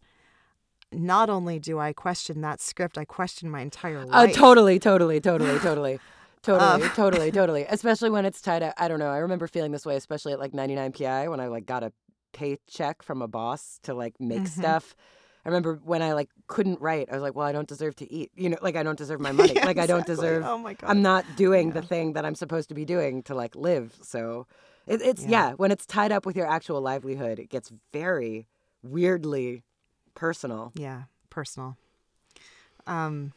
[0.91, 5.19] not only do i question that script i question my entire Uh, life totally, totally,
[5.19, 5.99] totally, totally.
[6.43, 6.89] Totally, Um.
[6.95, 7.65] totally, totally.
[7.69, 8.73] Especially when it's tied up.
[8.77, 9.09] I don't know.
[9.11, 11.91] I remember feeling this way, especially at like 99 PI when I like got a
[12.33, 14.47] paycheck from a boss to like make Mhm.
[14.47, 14.95] stuff.
[15.45, 18.11] I remember when I like couldn't write, I was like, well, I don't deserve to
[18.13, 18.31] eat.
[18.35, 19.53] You know, like I don't deserve my money.
[19.55, 20.15] Yeah, like I don't exactly.
[20.15, 20.89] deserve Oh my god.
[20.89, 23.97] I'm not doing the thing that I'm supposed to be doing to like live.
[24.01, 24.47] So
[24.87, 25.29] it, it's Yeah.
[25.49, 25.53] yeah.
[25.53, 28.47] when it's tied up with your actual livelihood, it gets very
[28.83, 29.63] weirdly
[30.15, 30.71] personal.
[30.75, 31.75] Yeah, personal.
[32.87, 33.33] Um,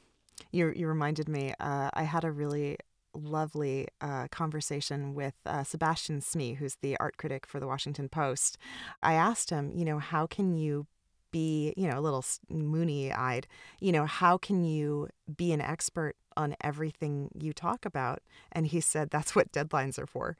[0.52, 1.54] you you reminded me.
[1.60, 2.76] Uh, I had a really
[3.14, 8.58] lovely uh, conversation with uh, Sebastian Smee, who's the art critic for the Washington Post.
[9.02, 10.86] I asked him, you know, how can you
[11.30, 13.48] be, you know, a little moony eyed,
[13.80, 18.20] you know, how can you be an expert on everything you talk about?
[18.52, 20.36] And he said, that's what deadlines are for.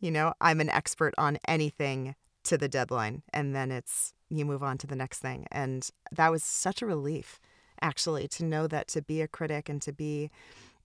[0.00, 4.62] You know, I'm an expert on anything to the deadline, and then it's you move
[4.62, 5.46] on to the next thing.
[5.52, 7.38] And that was such a relief,
[7.82, 10.30] actually, to know that to be a critic and to be,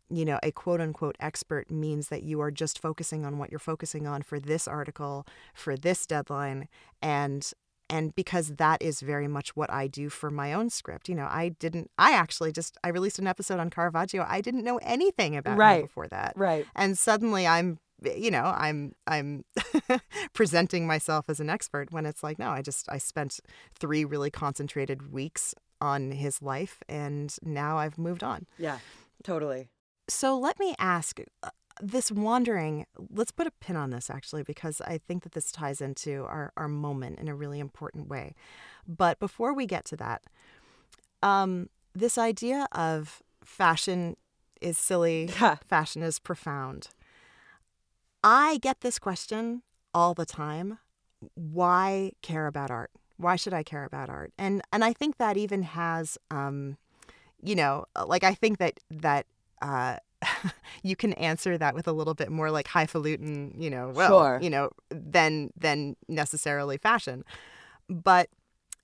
[0.10, 3.60] you know, a quote unquote expert means that you are just focusing on what you're
[3.60, 6.68] focusing on for this article, for this deadline,
[7.02, 7.52] and
[7.90, 11.08] and because that is very much what I do for my own script.
[11.08, 11.92] You know, I didn't.
[11.98, 14.26] I actually just I released an episode on Caravaggio.
[14.28, 15.82] I didn't know anything about him Right.
[15.84, 16.66] before that Right.
[16.76, 19.46] and suddenly i'm you know i'm i'm
[20.34, 23.40] presenting myself as an expert when it's like no i just i spent
[23.80, 28.80] three really concentrated weeks on his life and now i've moved on Yeah.
[29.24, 29.70] Totally.
[30.08, 31.50] So let me ask uh,
[31.82, 35.82] this wandering let's put a pin on this actually because i think that this ties
[35.82, 38.34] into our, our moment in a really important way
[38.88, 40.22] but before we get to that
[41.22, 44.16] um, this idea of fashion
[44.62, 45.58] is silly Yeah.
[45.68, 46.90] fashion is profound.
[48.24, 49.64] I get this question
[49.94, 50.80] all the time.
[51.34, 52.92] Why care about art?
[53.18, 54.34] Why should I care about art?
[54.38, 56.78] And and I think that even has um
[57.42, 59.26] you know, like I think that that
[59.66, 59.98] uh
[60.84, 64.40] you can answer that with a little bit more like highfalutin, you know, well, Sure.
[64.42, 67.24] you know, than than necessarily fashion.
[67.90, 68.30] But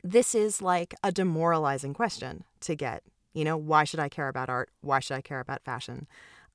[0.03, 3.03] this is like a demoralizing question to get.
[3.33, 4.69] You know, why should I care about art?
[4.81, 6.07] Why should I care about fashion?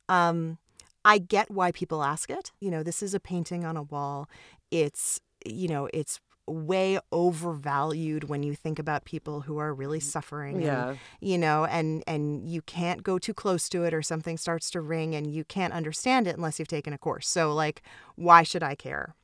[0.09, 0.59] Um,
[1.05, 2.53] I get why people ask it.
[2.61, 4.29] You know, this is a painting on a wall.
[4.71, 10.57] It's, you know, it's way overvalued when you think about people who are really suffering.
[10.57, 10.95] and, Yeah.
[11.21, 14.81] you know, and and you can't go too close to it or something starts to
[14.81, 17.29] ring and you can't understand it unless you've taken a course.
[17.29, 17.83] So like,
[18.15, 19.15] why should I care?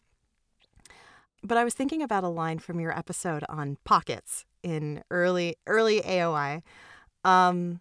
[1.45, 6.01] But I was thinking about a line from your episode on pockets in early early
[6.03, 6.63] AOI.
[7.25, 7.81] Um,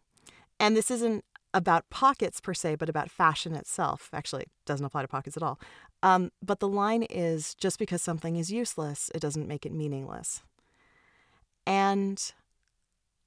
[0.59, 4.09] and this isn't about pockets per se, but about fashion itself.
[4.13, 5.59] Actually, it doesn't apply to pockets at all.
[6.03, 10.41] Um, but the line is just because something is useless, it doesn't make it meaningless.
[11.67, 12.33] And,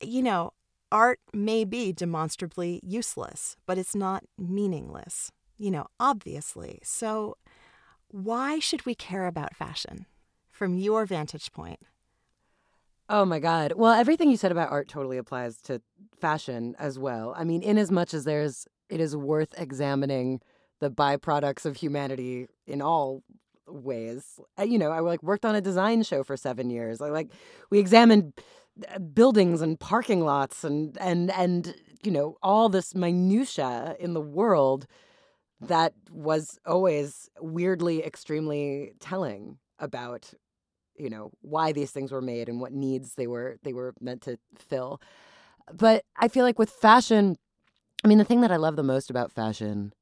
[0.00, 0.52] you know,
[0.90, 6.80] art may be demonstrably useless, but it's not meaningless, you know, obviously.
[6.82, 7.36] So,
[8.08, 10.06] why should we care about fashion
[10.50, 11.80] from your vantage point?
[13.08, 13.72] Oh my God.
[13.76, 15.82] Well, everything you said about art totally applies to
[16.18, 17.34] fashion as well.
[17.36, 20.40] I mean, in as much as there's, it is worth examining
[20.80, 23.22] the byproducts of humanity in all
[23.66, 24.40] ways.
[24.58, 27.00] Uh, You know, I like worked on a design show for seven years.
[27.00, 27.30] I like
[27.70, 28.32] we examined
[29.12, 34.86] buildings and parking lots and and and you know all this minutia in the world
[35.60, 40.32] that was always weirdly extremely telling about
[40.96, 44.22] you know why these things were made and what needs they were they were meant
[44.22, 45.00] to fill.
[45.72, 47.36] But i feel like with fashion
[48.04, 49.92] i mean the thing that i love the most about fashion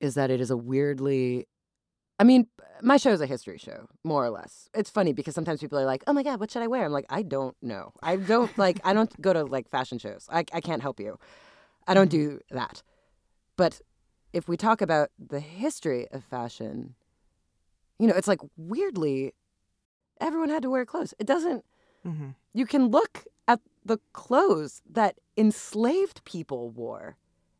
[0.00, 1.46] is that it is a weirdly
[2.18, 2.48] i mean
[2.82, 4.68] my show is a history show more or less.
[4.72, 6.84] It's funny because sometimes people are like oh my god what should i wear?
[6.84, 7.92] I'm like i don't know.
[8.02, 10.26] I don't like i don't go to like fashion shows.
[10.30, 11.18] I, I can't help you.
[11.86, 12.36] I don't mm-hmm.
[12.36, 12.82] do that.
[13.56, 13.80] But
[14.32, 16.94] if we talk about the history of fashion
[17.98, 19.34] you know it's like weirdly
[20.20, 21.64] everyone had to wear clothes it doesn't
[22.06, 22.28] Mm-hmm.
[22.54, 27.16] you can look at the clothes that enslaved people wore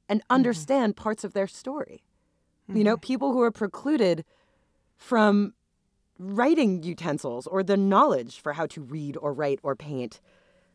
[0.08, 2.04] and understand parts of their story.
[2.68, 4.24] You know, people who are precluded
[4.96, 5.54] from
[6.18, 10.20] writing utensils or the knowledge for how to read or write or paint.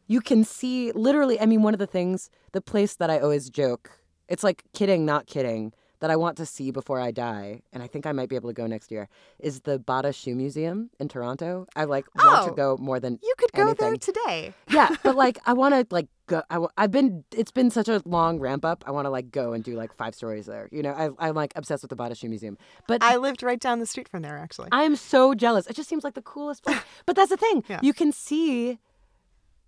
[0.07, 3.49] You can see literally, I mean, one of the things, the place that I always
[3.49, 3.91] joke,
[4.27, 5.71] it's like kidding, not kidding,
[6.03, 8.49] that I want to see before I die, and I think I might be able
[8.49, 9.07] to go next year,
[9.39, 11.65] is the Bata Shoe Museum in Toronto.
[11.77, 12.55] I like want to Oh.
[12.55, 14.53] go more than You could go there today.
[14.69, 16.43] yeah, but like I want to like go.
[16.49, 17.23] I, have been.
[17.31, 18.83] It's been such a long ramp up.
[18.85, 20.67] I want to like go and do like five stories there.
[20.73, 22.57] You know, I, I'm like obsessed with the Bata Shoe Museum.
[22.85, 24.67] But I lived right down the street from there, actually.
[24.73, 25.67] I am so jealous.
[25.67, 26.81] It just seems like the coolest place.
[27.05, 27.63] But that's the thing.
[27.69, 27.79] Yeah.
[27.81, 28.77] You can see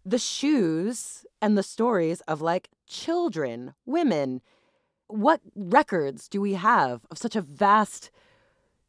[0.06, 4.41] the shoes and the stories of like children, women.
[5.08, 8.10] What records do we have of such a vast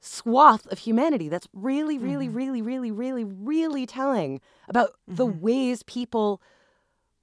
[0.01, 2.37] swath of humanity that's really, really, mm-hmm.
[2.37, 5.41] really, really, really, really telling about the mm-hmm.
[5.41, 6.41] ways people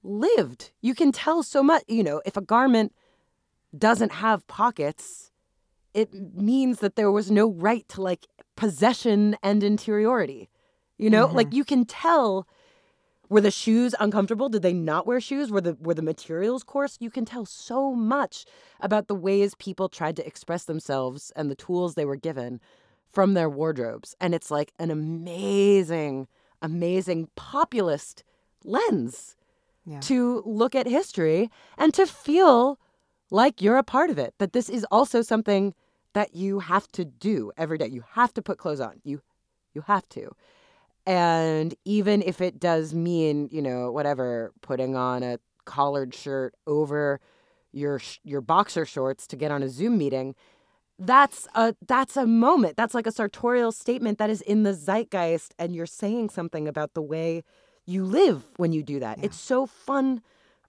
[0.02, 0.70] lived.
[0.82, 1.82] You can tell so much.
[1.88, 2.94] You know, if a garment
[3.76, 5.30] doesn't have pockets,
[5.94, 8.26] it means that there was no right to like
[8.56, 10.48] possession and interiority.
[10.98, 11.56] You know, like mm-hmm.
[11.56, 12.46] you can tell
[13.28, 14.48] were the shoes uncomfortable?
[14.48, 15.50] Did they not wear shoes?
[15.50, 16.96] Were the were the materials coarse?
[17.00, 18.44] You can tell so much
[18.80, 22.60] about the ways people tried to express themselves and the tools they were given
[23.12, 24.14] from their wardrobes.
[24.20, 26.26] And it's like an amazing,
[26.62, 28.24] amazing populist
[28.64, 29.36] lens
[29.86, 30.00] Yeah.
[30.00, 32.78] to look at history and to feel
[33.30, 34.34] like you're a part of it.
[34.38, 35.74] That this is also something
[36.12, 37.88] that you have to do every day.
[37.88, 39.00] You have to put clothes on.
[39.04, 39.20] You
[39.74, 40.30] you have to.
[41.06, 47.20] And even if it does mean, you know, whatever, putting on a collared shirt over
[47.72, 50.34] your your boxer shorts to get on a Zoom meeting,
[50.98, 52.76] that's a that's a moment.
[52.76, 56.94] That's like a sartorial statement that is in the zeitgeist and you're saying something about
[56.94, 57.42] the way
[57.84, 59.18] you live when you do that.
[59.22, 60.22] It's so fun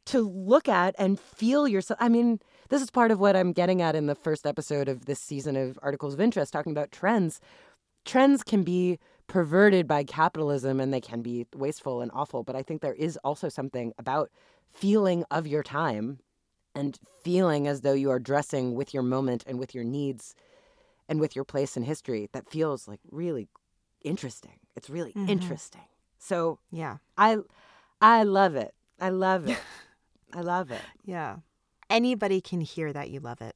[0.07, 1.97] to look at and feel yourself.
[2.01, 5.05] I mean, this is part of what I'm getting at in the first episode of
[5.05, 7.39] this season of Articles of Interest, talking about trends.
[8.03, 12.63] Trends can be perverted by capitalism and they can be wasteful and awful, but I
[12.63, 14.29] think there is also something about
[14.71, 16.19] feeling of your time
[16.75, 20.35] and feeling as though you are dressing with your moment and with your needs
[21.07, 23.47] and with your place in history that feels like really
[24.03, 24.59] interesting.
[24.75, 25.29] It's really mm-hmm.
[25.29, 25.81] interesting.
[26.19, 26.97] So Yeah.
[27.17, 27.37] I
[28.01, 28.73] I love it.
[28.99, 29.57] I love it.
[30.33, 30.81] I love it.
[31.05, 31.37] Yeah.
[31.89, 33.55] Anybody can hear that you love it.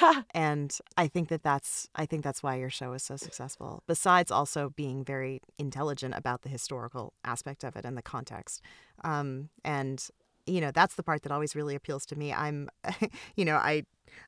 [0.34, 3.82] and I think that that's I think that's why your show is so successful.
[3.86, 8.62] Besides also being very intelligent about the historical aspect of it and the context,
[9.04, 10.06] um, and
[10.46, 12.32] you know that's the part that always really appeals to me.
[12.32, 12.68] I'm,
[13.36, 13.84] you know, I,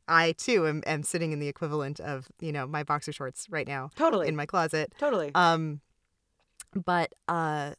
[0.08, 3.66] I too am, am sitting in the equivalent of you know my boxer shorts right
[3.66, 4.28] now Totally.
[4.28, 4.92] in my closet.
[4.98, 5.30] totally.
[5.34, 5.80] Um,
[6.74, 7.72] but uh,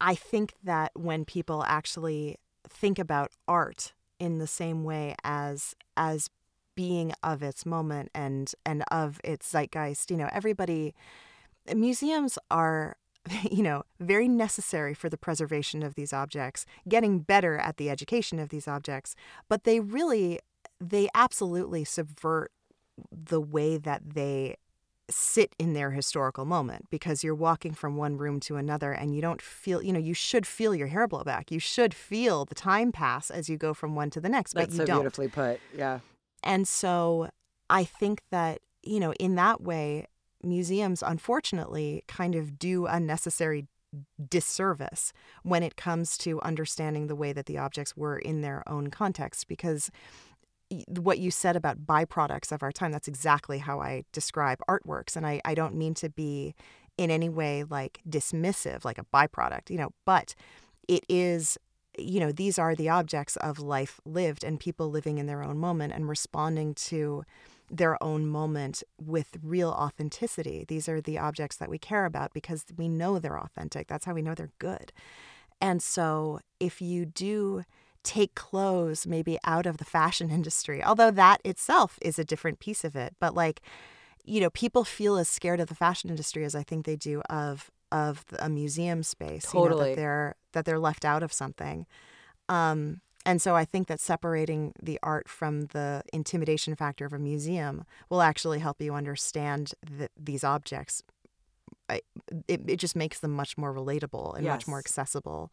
[0.00, 2.36] I think that when people actually
[2.68, 6.30] think about art in the same way as as
[6.78, 10.94] being of its moment and and of its zeitgeist, you know, everybody
[11.74, 12.96] museums are
[13.50, 18.38] you know very necessary for the preservation of these objects getting better at the education
[18.38, 19.16] of these objects
[19.48, 20.38] but they really
[20.80, 22.52] they absolutely subvert
[23.10, 24.54] the way that they
[25.10, 29.20] sit in their historical moment because you're walking from one room to another and you
[29.20, 32.54] don't feel you know you should feel your hair blow back you should feel the
[32.54, 34.96] time pass as you go from one to the next but That's you so don't
[34.98, 35.60] beautifully put.
[35.76, 35.98] Yeah.
[36.42, 37.30] And so
[37.70, 40.06] I think that, you know, in that way,
[40.42, 43.66] museums unfortunately kind of do unnecessary
[44.28, 48.90] disservice when it comes to understanding the way that the objects were in their own
[48.90, 49.90] context because
[50.88, 55.16] what you said about byproducts of our time that's exactly how i describe artworks.
[55.16, 56.54] And i, I don't mean to be
[56.98, 60.34] in any way like dismissive like a byproduct you know but
[60.86, 61.56] it is
[61.98, 65.58] you know these are the objects of life lived and people living in their own
[65.58, 67.24] moment and responding to
[67.70, 70.64] their own moment with real authenticity.
[70.66, 73.88] These are the objects that we care about because we know they're authentic.
[73.88, 74.92] That's how we know they're good.
[75.60, 77.64] And so if you do
[78.04, 82.84] take clothes maybe out of the fashion industry although that itself is a different piece
[82.84, 83.60] of it but like
[84.24, 87.20] you know people feel as scared of the fashion industry as i think they do
[87.28, 89.90] of of a museum space you know, Totally.
[89.90, 91.86] that they're that they're left out of something.
[92.48, 97.18] Um and so i think that separating the art from the intimidation factor of a
[97.18, 101.02] museum will actually help you understand th- these objects.
[101.90, 102.00] I,
[102.46, 105.50] it, it just makes them much more relatable and much more accessible.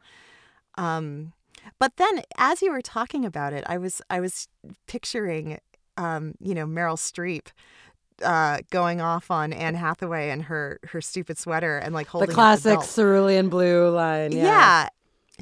[0.77, 1.33] Um
[1.79, 4.47] but then as you were talking about it i was i was
[4.87, 5.57] picturing
[5.97, 7.47] um you know meryl streep
[8.23, 12.33] uh, going off on Anne Hathaway and her her stupid sweater and like holding The
[12.35, 12.91] classic belt.
[12.95, 14.31] cerulean blue line.
[14.31, 14.43] Yeah.
[14.43, 14.89] Yeah.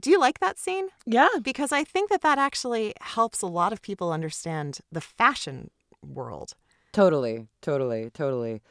[0.01, 0.87] Do you like that scene?
[1.05, 1.27] Yeah.
[1.43, 5.69] Because I think that that actually helps a lot of people understand the fashion
[6.03, 6.53] world.
[6.93, 7.47] Totally.
[7.61, 8.09] Totally.
[8.09, 8.61] Totally.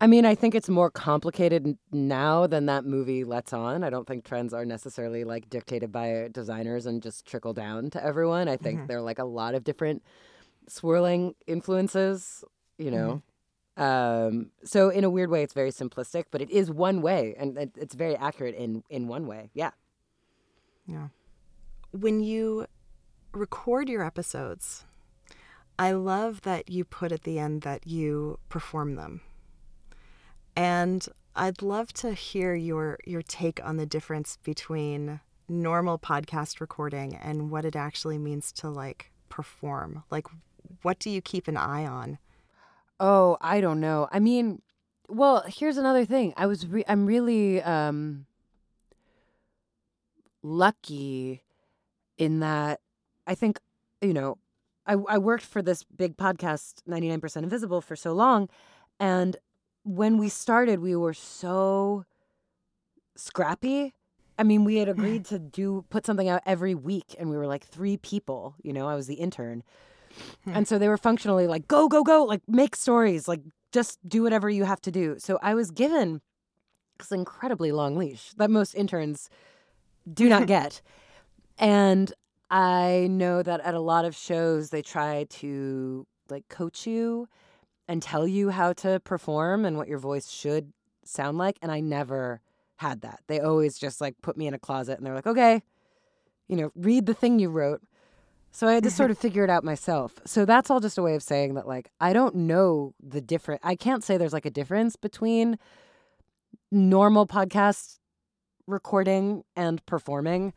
[0.00, 3.84] I mean, I think it's more complicated now than that movie lets on.
[3.84, 8.04] I don't think trends are necessarily like dictated by designers and just trickle down to
[8.04, 8.48] everyone.
[8.48, 10.02] I think there are like a lot of different
[10.68, 12.44] swirling influences,
[12.82, 13.22] you know.
[13.76, 17.56] Um, so in a weird way, it's very simplistic, but it is one way, and
[17.56, 19.50] it, it's very accurate in in one way.
[19.54, 19.70] Yeah.
[20.86, 21.08] Yeah.
[21.92, 22.66] When you
[23.32, 24.84] record your episodes,
[25.78, 29.22] I love that you put at the end that you perform them.
[30.54, 37.14] And I'd love to hear your your take on the difference between normal podcast recording
[37.14, 40.04] and what it actually means to like perform.
[40.10, 40.26] Like
[40.82, 42.18] what do you keep an eye on?
[43.02, 44.08] Oh, I don't know.
[44.12, 44.62] I mean,
[45.08, 46.32] Well, here's another thing.
[46.36, 48.26] I was re- I'm really um
[50.42, 51.42] lucky
[52.18, 52.80] in that
[53.26, 53.58] I think
[54.00, 54.38] you know
[54.86, 58.48] I I worked for this big podcast 99% Invisible for so long
[58.98, 59.36] and
[59.84, 62.04] when we started we were so
[63.16, 63.94] scrappy.
[64.38, 67.46] I mean, we had agreed to do put something out every week and we were
[67.46, 69.62] like 3 people, you know, I was the intern.
[70.44, 70.52] Hmm.
[70.54, 73.40] And so they were functionally like go go go, like make stories, like
[73.72, 75.16] just do whatever you have to do.
[75.18, 76.20] So I was given
[76.98, 79.28] this incredibly long leash that most interns
[80.12, 80.80] do not get.
[81.58, 82.12] and
[82.50, 87.28] I know that at a lot of shows they try to like coach you
[87.88, 90.72] and tell you how to perform and what your voice should
[91.04, 92.42] sound like and I never
[92.76, 93.20] had that.
[93.26, 95.62] They always just like put me in a closet and they're like, "Okay,
[96.48, 97.80] you know, read the thing you wrote."
[98.52, 100.20] So I had to sort of figure it out myself.
[100.26, 103.62] So that's all just a way of saying that like I don't know the different
[103.64, 105.58] I can't say there's like a difference between
[106.70, 107.98] normal podcast
[108.66, 110.52] recording and performing.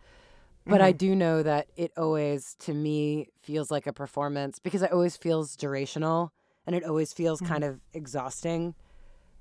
[0.68, 4.92] But I do know that it always to me feels like a performance because it
[4.92, 6.30] always feels durational
[6.66, 8.76] and it always feels kind of exhausting.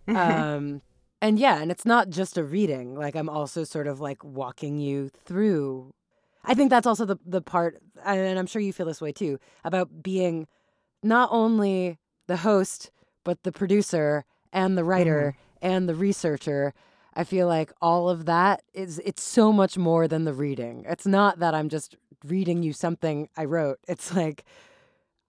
[0.07, 0.83] Um
[1.23, 2.95] and yeah, and it's not just a reading.
[2.95, 5.95] Like I'm also sort of like walking you through
[6.45, 9.39] I think that's also the the part, and I'm sure you feel this way too,
[9.65, 10.47] about being
[11.03, 12.91] not only the host
[13.25, 15.67] but the producer and the writer mm-hmm.
[15.67, 16.75] and the researcher.
[17.15, 20.85] I feel like all of that is it's so much more than the reading.
[20.89, 23.79] It's not that I'm just reading you something I wrote.
[23.89, 24.45] It's like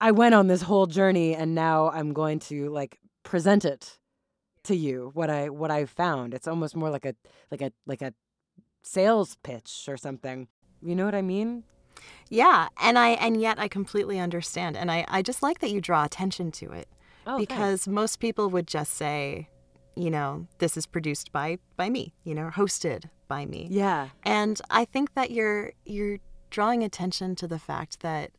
[0.01, 3.99] I went on this whole journey and now I'm going to like present it
[4.63, 6.33] to you what I what I found.
[6.33, 7.15] It's almost more like a
[7.51, 8.13] like a like a
[8.83, 10.47] sales pitch or something.
[10.85, 11.63] You know what I mean?
[12.29, 15.81] Yeah, and I and yet I completely understand, and I I just like that you
[15.81, 16.87] draw attention to it
[17.27, 17.47] Oh, thanks.
[17.47, 19.49] because most people would just say,
[19.95, 23.67] you know, this is produced by by me, you know, hosted by me.
[23.71, 24.09] yeah.
[24.23, 26.19] And I think that you're you're
[26.51, 28.31] drawing attention to the fact that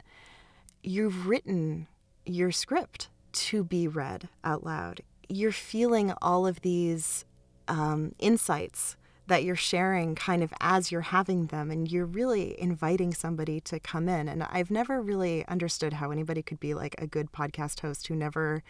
[0.83, 1.87] you've written
[2.25, 5.01] your script to be read out loud.
[5.29, 7.25] You're feeling all of these
[7.69, 8.97] um, insights
[9.27, 13.81] that you're sharing kind of as you're having them, and you're really inviting somebody to
[13.81, 14.29] come in.
[14.29, 18.15] And I've never really understood how anybody could be like a good podcast host who
[18.15, 18.63] never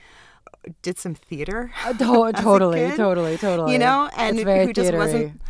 [0.82, 1.72] did some theater.
[1.84, 3.72] Uh, to- totally, totally, totally.
[3.72, 5.40] You know, and it's very who just wasn't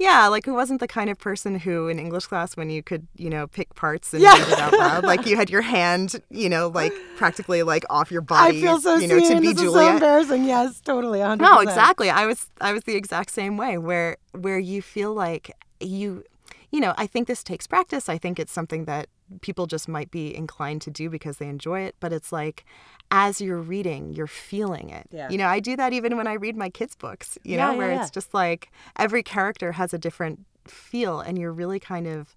[0.00, 3.06] yeah, like who wasn't the kind of person who in English class when you could,
[3.16, 4.32] you know, pick parts and Yeah.
[4.32, 8.10] read it out loud, like you had your hand, you know, like practically like off
[8.10, 8.58] your body.
[8.58, 9.36] I feel so you know, seen.
[9.36, 10.44] to be this is so embarrassing.
[10.44, 11.18] Yes, totally.
[11.20, 11.38] 100%.
[11.38, 12.08] No, exactly.
[12.08, 16.24] I was I was the exact same way where where you feel like you
[16.72, 18.08] you know, I think this takes practice.
[18.08, 19.08] I think it's something that
[19.40, 22.64] people just might be inclined to do because they enjoy it, but it's like
[23.10, 25.06] as you're reading, you're feeling it.
[25.10, 25.28] Yeah.
[25.30, 27.78] You know, I do that even when I read my kids' books, you Yeah, know,
[27.78, 28.02] where yeah.
[28.02, 32.34] it's just like every character has a different feel and you're really kind of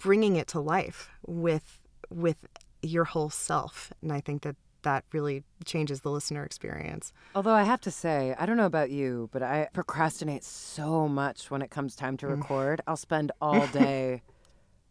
[0.00, 1.78] bringing it to life with
[2.10, 2.36] with
[2.82, 3.92] your whole self.
[4.02, 7.12] And I think that that really changes the listener experience.
[7.34, 11.50] Although I have to say, I don't know about you, but I procrastinate so much
[11.50, 12.30] when it comes time to mm.
[12.30, 12.80] record.
[12.86, 14.22] I'll spend all day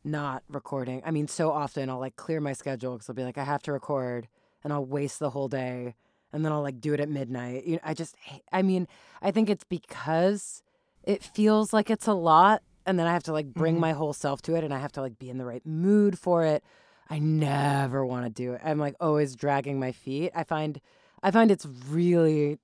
[0.08, 1.02] not recording.
[1.06, 3.62] I mean, so often I'll like clear my schedule because I'll be like, I have
[3.64, 4.28] to record,
[4.64, 5.96] and I'll waste the whole day,
[6.34, 7.66] and then I'll like do it at midnight.
[7.66, 8.16] You know, I just,
[8.52, 8.88] I mean,
[9.22, 10.64] I think it's because
[11.04, 13.82] it feels like it's a lot, and then I have to like bring mm-hmm.
[13.82, 16.18] my whole self to it, and I have to like be in the right mood
[16.18, 16.64] for it.
[17.10, 18.62] I never want to do it.
[18.64, 20.32] I'm like always dragging my feet.
[20.36, 20.82] I find
[21.24, 22.60] I find it's really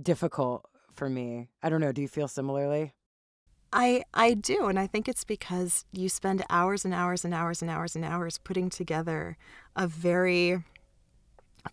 [0.00, 1.48] difficult for me.
[1.62, 2.92] I don't know, do you feel similarly?
[3.72, 7.60] I I do, and I think it's because you spend hours and hours and hours
[7.62, 9.36] and hours and hours putting together
[9.76, 10.62] a very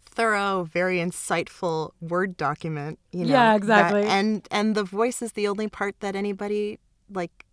[0.06, 3.00] thorough, very insightful word document.
[3.12, 4.04] You know, Yeah, that- exactly.
[4.04, 6.80] and and the voice is the only part that anybody
[7.10, 7.46] like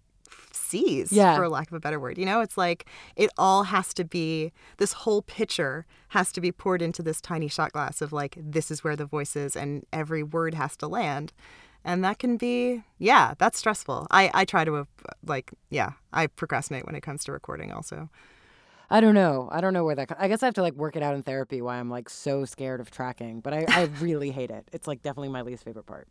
[0.53, 1.36] sees, Yeah.
[1.36, 2.18] for lack of a better word.
[2.18, 2.86] You know, it's like
[3.16, 7.49] it all has to be this whole picture has to be poured into this tiny
[7.49, 10.86] shot glass of like this is where the voice is, and every word has to
[10.88, 11.32] land
[11.85, 14.85] and that can be yeah that's stressful i i try to uh,
[15.26, 18.09] like yeah i procrastinate when it comes to recording also
[18.91, 19.49] I don't know.
[19.51, 21.22] I don't know where that I guess I have to like work it out in
[21.22, 24.68] therapy why I'm like so scared of tracking, but I, I really hate it.
[24.70, 26.09] It's like definitely my least favorite part.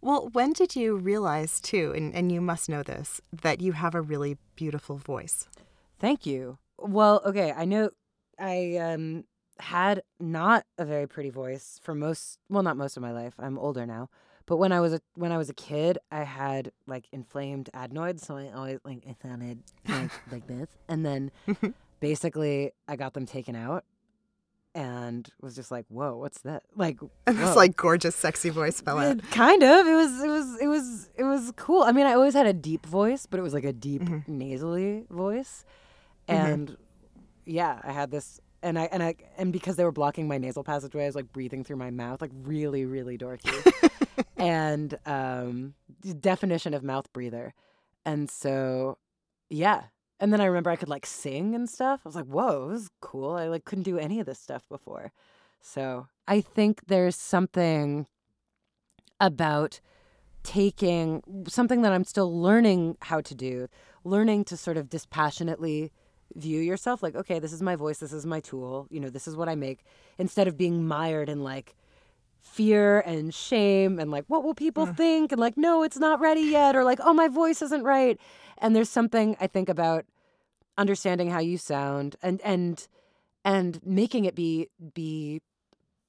[0.00, 3.94] well when did you realize too and, and you must know this that you have
[3.94, 5.48] a really beautiful voice
[5.98, 6.58] Thank you.
[6.78, 7.90] Well, okay, I know
[8.38, 9.24] I um
[9.58, 13.34] had not a very pretty voice for most well not most of my life.
[13.38, 14.08] I'm older now.
[14.48, 18.26] But when I was a when I was a kid, I had like inflamed adenoids,
[18.26, 20.68] so I always like it sounded like, like this.
[20.88, 21.30] And then
[22.00, 23.84] basically I got them taken out
[24.74, 28.98] and was just like, "Whoa, what's that?" Like And this like gorgeous, sexy voice fell
[28.98, 29.18] out.
[29.18, 29.86] It- kind of.
[29.86, 30.22] It was.
[30.22, 30.60] It was.
[30.62, 31.10] It was.
[31.18, 31.82] It was cool.
[31.82, 34.38] I mean, I always had a deep voice, but it was like a deep mm-hmm.
[34.38, 35.66] nasally voice,
[36.26, 36.46] mm-hmm.
[36.46, 36.76] and
[37.44, 40.64] yeah, I had this, and I and I and because they were blocking my nasal
[40.64, 45.74] passageway, I was like breathing through my mouth, like really, really dorky, and um,
[46.20, 47.54] definition of mouth breather,
[48.04, 48.98] and so
[49.50, 49.84] yeah.
[50.20, 52.00] And then I remember I could like sing and stuff.
[52.04, 54.68] I was like, "Whoa, this is cool!" I like couldn't do any of this stuff
[54.68, 55.12] before.
[55.60, 58.06] So I think there's something
[59.20, 59.80] about
[60.42, 63.68] taking something that I'm still learning how to do,
[64.04, 65.92] learning to sort of dispassionately
[66.34, 69.26] view yourself like, okay, this is my voice, this is my tool, you know, this
[69.26, 69.84] is what I make,
[70.18, 71.74] instead of being mired in like
[72.40, 74.96] fear and shame and like, what will people mm.
[74.96, 75.32] think?
[75.32, 78.18] And like, no, it's not ready yet, or like, oh, my voice isn't right.
[78.58, 80.04] And there's something I think about
[80.76, 82.86] understanding how you sound and and
[83.44, 85.40] and making it be be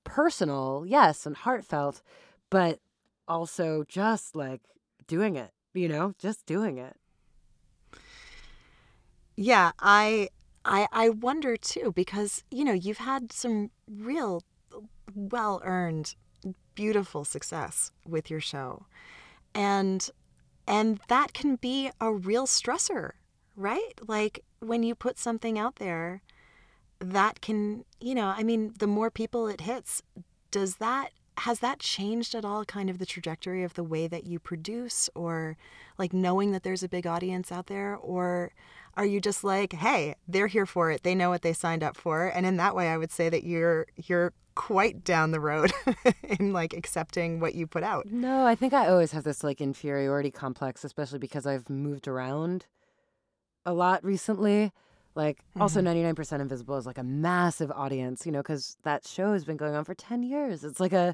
[0.04, 2.02] personal, yes, and heartfelt,
[2.50, 2.80] but
[3.28, 4.62] also just like
[5.08, 6.96] doing it, you know, just doing it.
[9.42, 10.28] Yeah, I
[10.66, 14.44] I I wonder too because you know you've had some real
[15.16, 16.16] well earned
[16.76, 18.86] beautiful success with your show.
[19.56, 20.10] And
[20.68, 23.14] and that can be a real stressor,
[23.56, 23.94] right?
[24.08, 26.22] Like when you put something out there
[27.00, 30.04] that can, you know, I mean, the more people it hits,
[30.52, 34.26] does that has that changed at all kind of the trajectory of the way that
[34.26, 35.58] you produce or
[35.98, 37.96] like knowing that there's a big audience out there?
[37.96, 38.52] Or
[38.96, 41.04] are you just like hey they're here for it.
[41.04, 42.28] They know what they signed up for.
[42.28, 45.72] And in that way i would say that you're you're quite down the road
[46.24, 48.06] in like accepting what you put out.
[48.08, 52.66] No, I think I always have this like inferiority complex, especially because I've moved around
[53.66, 54.74] a lot recently.
[55.20, 56.14] Like, also mm-hmm.
[56.16, 59.76] 99% Invisible is like a massive audience, you know, because that show has been going
[59.76, 60.64] on for 10 years.
[60.64, 61.14] It's like a,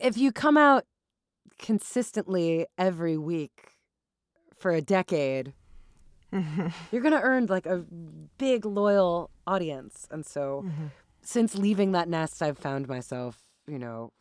[0.00, 0.86] if you come out
[1.58, 3.72] consistently every week
[4.56, 5.52] for a decade,
[6.32, 7.84] you're going to earn like a
[8.38, 10.08] big, loyal audience.
[10.10, 10.86] And so, mm-hmm.
[11.20, 13.36] since leaving that nest, I've found myself,
[13.68, 14.14] you know,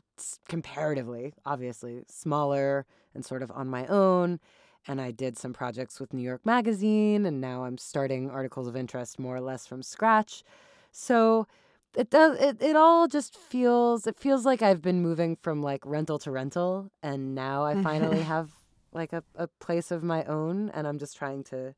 [0.50, 2.86] comparatively, obviously, smaller
[3.16, 4.42] and sort of on my own.
[4.88, 8.76] And I did some projects with New York Magazine, and now I'm starting articles of
[8.76, 10.44] interest more or less from scratch.
[10.92, 11.48] So
[11.96, 15.86] it does, it, it all just feels, it feels like I've been moving from like
[15.86, 16.90] rental to rental.
[17.04, 18.52] And now I finally have
[18.92, 21.76] like a, a place of my own, and I'm just trying to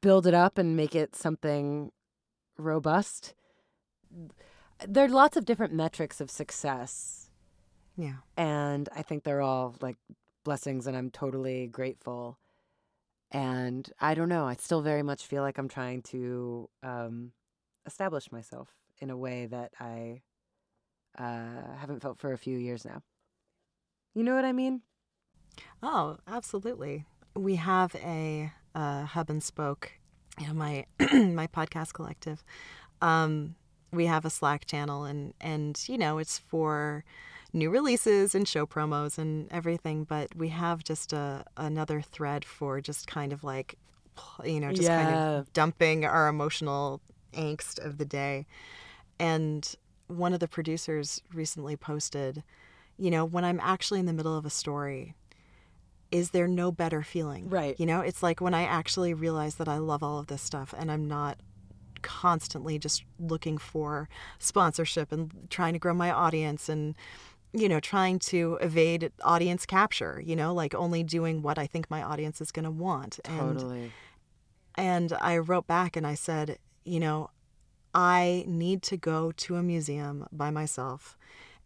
[0.00, 1.90] build it up and make it something
[2.58, 3.34] robust
[4.86, 7.30] there are lots of different metrics of success
[7.96, 9.96] yeah and i think they're all like
[10.48, 12.38] blessings and i'm totally grateful
[13.30, 17.32] and i don't know i still very much feel like i'm trying to um,
[17.86, 18.68] establish myself
[18.98, 20.22] in a way that i
[21.18, 23.02] uh, haven't felt for a few years now
[24.14, 24.82] you know what i mean
[25.82, 27.04] Oh, absolutely.
[27.34, 29.92] We have a uh, hub and spoke,
[30.40, 32.42] you know, my my podcast collective.
[33.00, 33.54] Um,
[33.92, 37.04] we have a Slack channel, and and you know, it's for
[37.52, 40.04] new releases and show promos and everything.
[40.04, 43.76] But we have just a another thread for just kind of like,
[44.44, 47.00] you know, just kind of dumping our emotional
[47.32, 48.46] angst of the day.
[49.18, 49.74] And
[50.06, 52.42] one of the producers recently posted,
[52.96, 55.14] you know, when I'm actually in the middle of a story,
[56.10, 57.48] is there no better feeling?
[57.48, 57.78] Right.
[57.78, 60.74] You know, it's like when I actually realize that I love all of this stuff
[60.76, 61.38] and I'm not
[62.00, 66.94] constantly just looking for sponsorship and trying to grow my audience and
[67.52, 71.90] you know trying to evade audience capture you know like only doing what i think
[71.90, 73.90] my audience is going to want and totally
[74.78, 77.30] and I wrote back and I said, you know,
[77.92, 81.18] I need to go to a museum by myself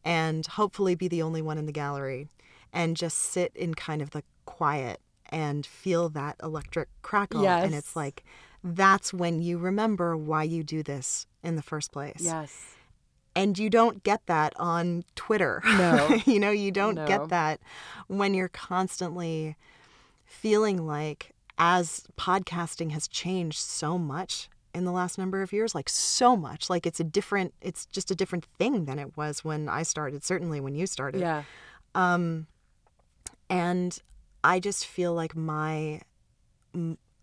[0.03, 2.29] and hopefully be the only one in the gallery
[2.73, 7.43] and just sit in kind of the quiet and feel that electric crackle.
[7.43, 7.67] Yes.
[7.67, 8.25] And it's like,
[8.65, 12.21] that's when you remember why you do this in the first place.
[12.21, 12.77] yes
[13.35, 15.63] And you don't get that on Twitter.
[15.67, 16.21] No.
[16.27, 17.07] you know, you don't No.
[17.07, 17.61] get that
[18.09, 19.57] when you're constantly
[20.25, 25.89] feeling like, as podcasting has changed so much in the last number of years, like
[25.89, 29.69] so much, like it's a different, it's just a different thing than it was when
[29.69, 31.21] I started, certainly when you started.
[31.21, 31.43] yeah
[31.95, 32.47] Um,
[33.51, 33.99] and
[34.43, 36.01] I just feel like my,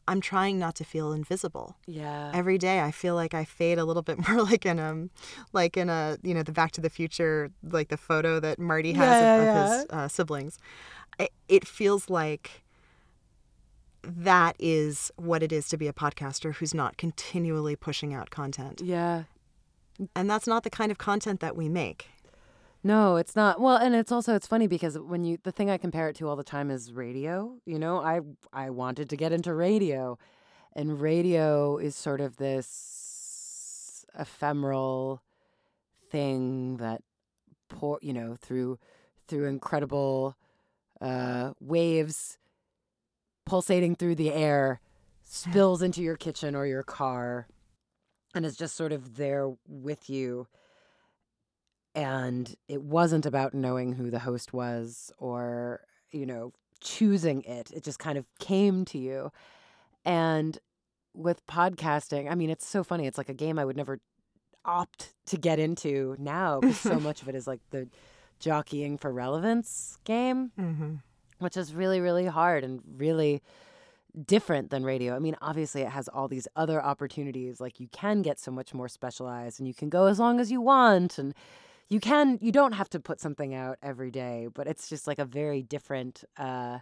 [0.09, 1.75] I'm trying not to feel invisible.
[1.85, 2.31] Yeah.
[2.33, 5.09] Every day i feel like i fade a little bit more like in um
[5.53, 8.93] like in a you know the back to the future like the photo that marty
[8.93, 10.57] has Yeah, of, yeah, of his uh, siblings.
[11.19, 12.63] It, it feels like
[14.03, 18.81] that is what it is to be a podcaster who's not continually pushing out content.
[18.83, 19.23] Yeah.
[20.15, 22.07] And that's not the kind of content that we make.
[22.83, 23.59] No, it's not.
[23.59, 26.29] Well, and it's also it's funny because when you the thing I compare it to
[26.29, 27.55] all the time is radio.
[27.65, 28.21] You know, I
[28.53, 30.17] I wanted to get into radio,
[30.75, 35.21] and radio is sort of this ephemeral
[36.09, 37.01] thing that
[37.67, 38.79] pour you know through
[39.27, 40.35] through incredible
[41.01, 42.37] uh, waves
[43.45, 44.79] pulsating through the air
[45.23, 47.47] spills into your kitchen or your car
[48.33, 50.47] and is just sort of there with you
[51.95, 55.81] and it wasn't about knowing who the host was or
[56.11, 59.31] you know choosing it it just kind of came to you
[60.05, 60.59] and
[61.13, 63.99] with podcasting i mean it's so funny it's like a game i would never
[64.65, 67.87] opt to get into now because so much of it is like the
[68.39, 70.95] jockeying for relevance game Mm-hmm.
[71.39, 73.41] which is really really hard and really
[74.25, 78.21] different than radio i mean obviously it has all these other opportunities like you can
[78.21, 81.33] get so much more specialized and you can go as long as you want and
[81.89, 85.19] you can you don't have to put something out every day but it's just like
[85.19, 86.79] a very different uh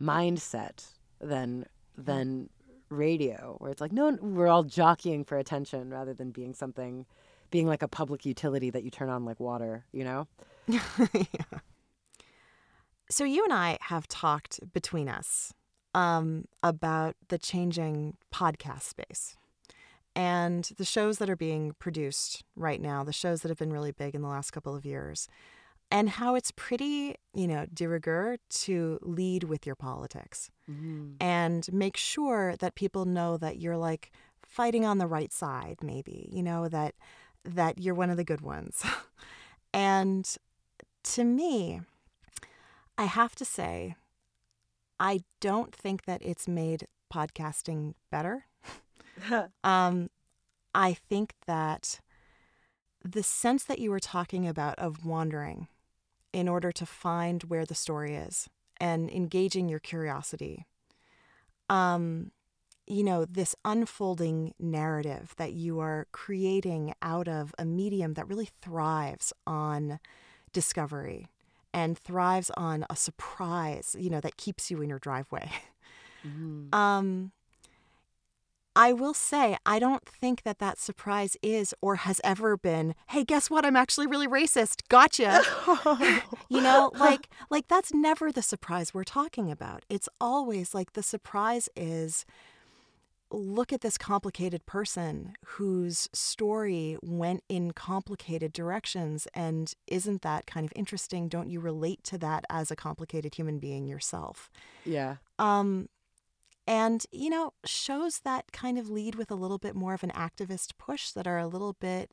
[0.00, 0.86] mindset
[1.20, 1.64] than
[1.96, 2.48] than
[2.90, 7.06] radio where it's like no we're all jockeying for attention rather than being something
[7.50, 10.26] being like a public utility that you turn on like water you know?
[11.12, 11.58] Yeah.
[13.08, 15.52] So you and I have talked between us
[15.94, 19.36] um, about the changing podcast space
[20.16, 23.92] and the shows that are being produced right now, the shows that have been really
[23.92, 25.28] big in the last couple of years,
[25.90, 31.12] and how it's pretty, you know, de rigueur to lead with your politics mm-hmm.
[31.20, 34.10] and make sure that people know that you're like
[34.42, 36.94] fighting on the right side, maybe, you know, that
[37.44, 38.82] that you're one of the good ones.
[39.74, 40.36] and
[41.04, 41.82] to me,
[42.96, 43.96] I have to say,
[44.98, 48.46] I don't think that it's made podcasting better.
[49.64, 50.10] um,
[50.74, 52.00] I think that
[53.04, 55.68] the sense that you were talking about of wandering
[56.32, 58.48] in order to find where the story is
[58.78, 60.66] and engaging your curiosity,
[61.70, 62.30] um,
[62.86, 68.50] you know, this unfolding narrative that you are creating out of a medium that really
[68.60, 69.98] thrives on
[70.52, 71.28] discovery
[71.72, 75.50] and thrives on a surprise, you know, that keeps you in your driveway.
[76.72, 77.30] Um,
[78.76, 83.24] I will say, I don't think that that surprise is or has ever been, hey,
[83.24, 83.64] guess what?
[83.64, 84.82] I'm actually really racist.
[84.90, 85.42] Gotcha.
[86.50, 89.84] you know, like like that's never the surprise we're talking about.
[89.88, 92.26] It's always like the surprise is
[93.32, 100.64] look at this complicated person whose story went in complicated directions and isn't that kind
[100.64, 101.28] of interesting?
[101.28, 104.50] Don't you relate to that as a complicated human being yourself?
[104.84, 105.88] yeah Um,
[106.66, 110.10] and, you know, shows that kind of lead with a little bit more of an
[110.10, 112.12] activist push that are a little bit,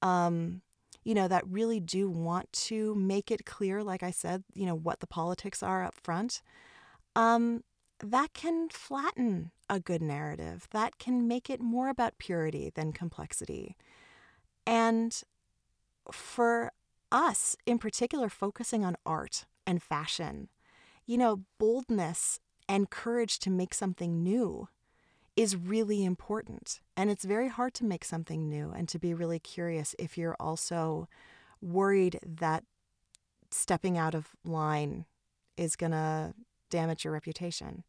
[0.00, 0.62] um,
[1.04, 4.74] you know, that really do want to make it clear, like I said, you know,
[4.74, 6.42] what the politics are up front.
[7.14, 7.64] Um,
[8.02, 10.68] that can flatten a good narrative.
[10.70, 13.76] That can make it more about purity than complexity.
[14.66, 15.22] And
[16.10, 16.72] for
[17.10, 20.48] us in particular, focusing on art and fashion,
[21.06, 22.40] you know, boldness
[22.72, 24.66] and courage to make something new
[25.36, 26.80] is really important.
[26.96, 30.38] And it's very hard to make something new and to be really curious if you're
[30.40, 31.06] also
[31.60, 32.64] worried that
[33.50, 35.04] stepping out of line
[35.58, 36.32] is going to
[36.70, 37.84] damage your reputation.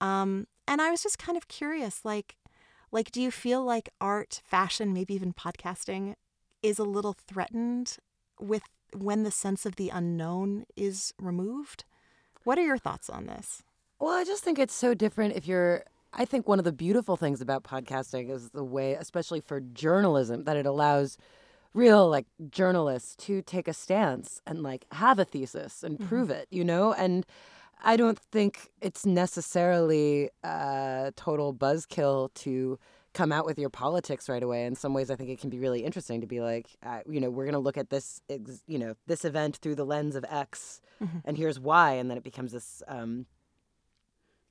[0.00, 2.36] Um, and I was just kind of curious like
[2.90, 6.16] like do you feel like art, fashion, maybe even podcasting
[6.60, 7.98] is a little threatened
[8.40, 11.84] with when the sense of the unknown is removed?
[12.42, 13.62] What are your thoughts on this?
[14.02, 15.84] Well, I just think it's so different if you're.
[16.12, 20.42] I think one of the beautiful things about podcasting is the way, especially for journalism,
[20.42, 21.16] that it allows
[21.72, 26.48] real like journalists to take a stance and like have a thesis and prove it,
[26.50, 26.92] you know?
[26.92, 27.24] And
[27.84, 32.80] I don't think it's necessarily a total buzzkill to
[33.14, 34.64] come out with your politics right away.
[34.66, 37.20] In some ways, I think it can be really interesting to be like, uh, you
[37.20, 40.16] know, we're going to look at this, ex- you know, this event through the lens
[40.16, 40.80] of X,
[41.24, 43.26] and here's why, and then it becomes this um,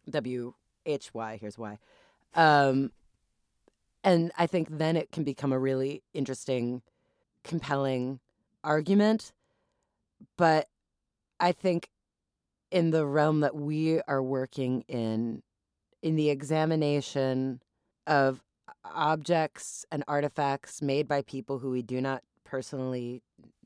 [0.09, 0.53] W
[0.85, 1.37] H Y.
[1.39, 1.77] Here's why.
[2.35, 2.91] Um,
[4.03, 6.81] and I think then it can become a really interesting,
[7.43, 8.19] compelling
[8.63, 9.31] argument.
[10.37, 10.67] But
[11.39, 11.89] I think
[12.71, 15.43] in the realm that we are working in,
[16.01, 17.61] in the examination
[18.07, 18.41] of
[18.83, 23.21] objects and artifacts made by people who we do not personally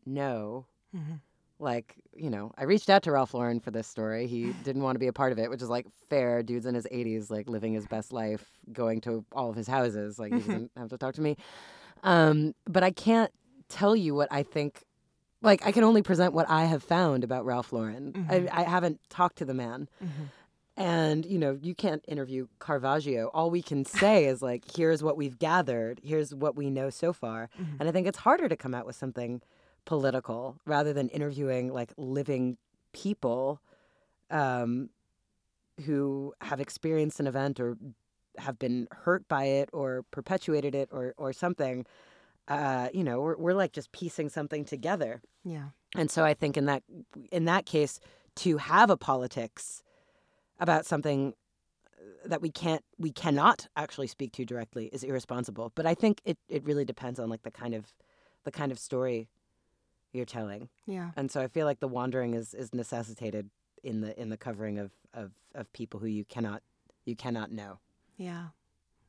[0.05, 1.19] know, Mhm.
[1.65, 4.95] Like you know i reached out to ralph lauren for this story he didn't want
[4.95, 7.49] to be a part of it which is like fair dude's in his 80s like
[7.49, 10.97] living his best life going to all of his houses like he doesn't have to
[10.97, 11.35] talk to me
[12.03, 13.31] Um, but I can't
[13.67, 14.83] tell you what I think.
[15.41, 18.13] Like I can only present what I have found about Ralph Lauren.
[18.13, 18.49] Mhm.
[18.51, 19.87] I, I haven't talked to the man,
[20.77, 23.29] and you know you can't interview Caravaggio.
[23.33, 26.01] All we can say is like, here's what we've gathered.
[26.03, 27.49] Here's what we know so far.
[27.59, 27.77] Mhm.
[27.79, 29.41] And I think it's harder to come out with something
[29.85, 32.57] political rather than interviewing like living
[32.93, 33.61] people
[34.31, 34.89] um,
[35.85, 37.77] who have experienced an event or
[38.37, 41.85] have been hurt by it or perpetuated it or or something.
[42.47, 45.21] Uh, you know, we're, we're like just piecing something together.
[45.43, 45.69] Yeah.
[45.95, 46.83] And so I think in that
[47.31, 47.99] in that case,
[48.37, 49.83] to have a politics
[50.59, 51.33] about something
[52.25, 55.71] that we can't we cannot actually speak to directly is irresponsible.
[55.75, 57.93] But I think it, it really depends on like the kind of
[58.43, 59.27] the kind of story
[60.15, 60.69] you're telling.
[60.85, 61.11] Yeah.
[61.15, 63.49] And so I feel like the wandering is is necessitated
[63.83, 66.61] in the in the covering of of, of people who you cannot
[67.05, 67.79] you cannot know.
[68.17, 68.47] Yeah.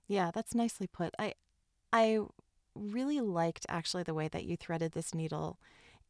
[0.08, 1.14] Yeah, that's nicely put.
[1.18, 1.34] I
[1.92, 2.20] I
[2.74, 5.58] really liked actually the way that you threaded this needle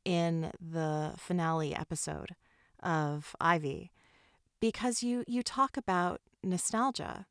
[0.05, 2.34] in the finale episode
[2.82, 3.92] of Ivy
[4.61, 7.26] because you you talk about nostalgia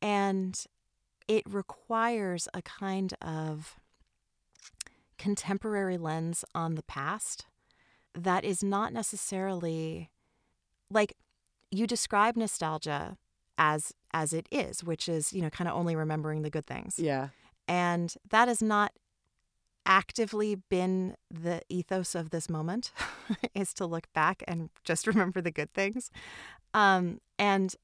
[0.00, 0.64] and
[1.28, 3.76] it requires a kind of
[5.22, 7.46] contemporary lens on the past
[8.12, 10.10] that is not necessarily
[10.90, 11.14] like
[11.70, 13.16] you describe nostalgia
[13.56, 16.98] as as it is, which is, you know, kind of only remembering the good things.
[16.98, 17.28] Yeah.
[17.68, 18.94] And that has not
[19.86, 22.90] actively been the ethos of this moment
[23.54, 26.10] is to look back and just remember the good things.
[26.74, 27.76] Um, and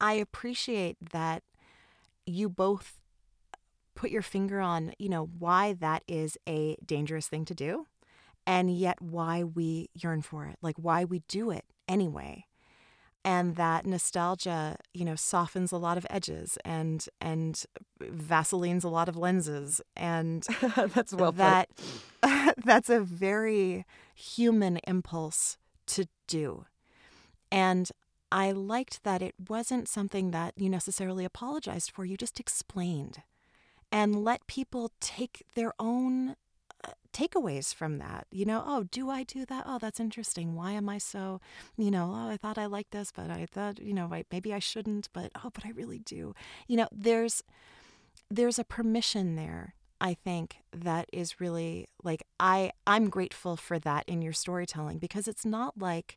[0.00, 1.42] I appreciate that
[2.24, 3.01] you both
[3.94, 7.86] put your finger on, you know, why that is a dangerous thing to do
[8.46, 12.46] and yet why we yearn for it, like why we do it anyway.
[13.24, 17.64] And that nostalgia you know softens a lot of edges and and
[18.00, 20.42] vaselines a lot of lenses and
[20.76, 21.68] That's well that
[22.64, 26.64] that's a very human impulse to do.
[27.52, 27.90] And
[28.32, 33.22] i liked that it wasn't something that you necessarily apologized for you just explained
[33.92, 36.34] and let people take their own
[36.84, 39.64] uh, takeaways from that you know oh do i do that?
[39.66, 40.54] Oh that's interesting.
[40.56, 41.40] Why am i so
[41.76, 44.52] you know oh i thought i liked this but i thought you know I, maybe
[44.52, 46.34] i shouldn't but oh but i really do.
[46.66, 47.42] You know there's
[48.30, 54.04] there's a permission there i think that is really like i i'm grateful for that
[54.08, 56.16] in your storytelling because it's not like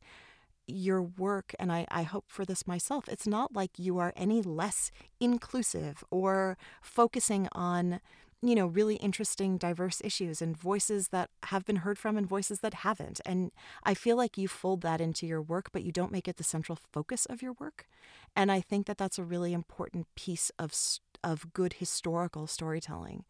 [0.68, 4.42] your work and I, I hope for this myself it's not like you are any
[4.42, 8.00] less inclusive or focusing on
[8.46, 12.60] you know, really interesting, diverse issues and voices that have been heard from and voices
[12.60, 13.20] that haven't.
[13.26, 13.52] And
[13.84, 16.44] I feel like you fold that into your work, but you don't make it the
[16.44, 17.88] central focus of your work.
[18.36, 20.74] And I think that that's a really important piece of
[21.24, 23.26] of good historical storytelling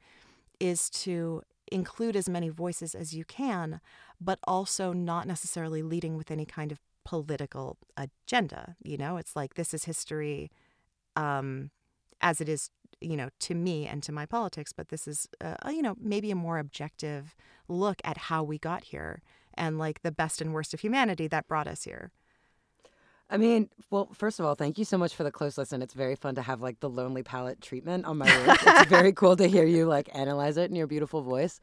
[0.60, 3.80] is to include as many voices as you can,
[4.20, 8.76] but also not necessarily leading with any kind of political agenda.
[8.84, 10.52] You know, it's like this is history
[11.16, 11.72] um,
[12.20, 12.70] as it is
[13.02, 16.32] you know, to me and to my politics, but this is, uh, you know, maybe
[16.32, 17.36] a more objective
[17.68, 19.22] look at how we got here
[19.54, 22.12] and like the best and worst of humanity that brought us here.
[23.30, 25.82] I mean, well, first of all, thank you so much for the close listen.
[25.82, 28.60] It's very fun to have like the lonely palette treatment on my work.
[28.62, 31.60] it's very cool to hear you like analyze it in your beautiful voice.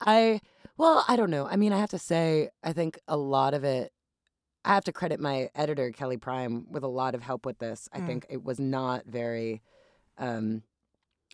[0.00, 0.40] I,
[0.78, 1.46] well, I don't know.
[1.46, 3.92] I mean, I have to say, I think a lot of it,
[4.64, 7.88] I have to credit my editor, Kelly Prime, with a lot of help with this.
[7.92, 8.06] I Mm.
[8.06, 9.62] think it was not very,
[10.18, 10.62] um,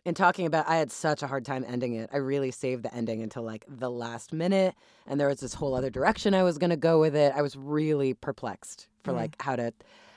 [0.06, 2.08] in talking about i had such a hard time ending it.
[2.10, 4.74] I really saved the ending until like the last minute
[5.06, 7.34] and there was this whole other direction i was going to go with it.
[7.36, 9.16] I was really perplexed for Mm.
[9.16, 9.74] like how to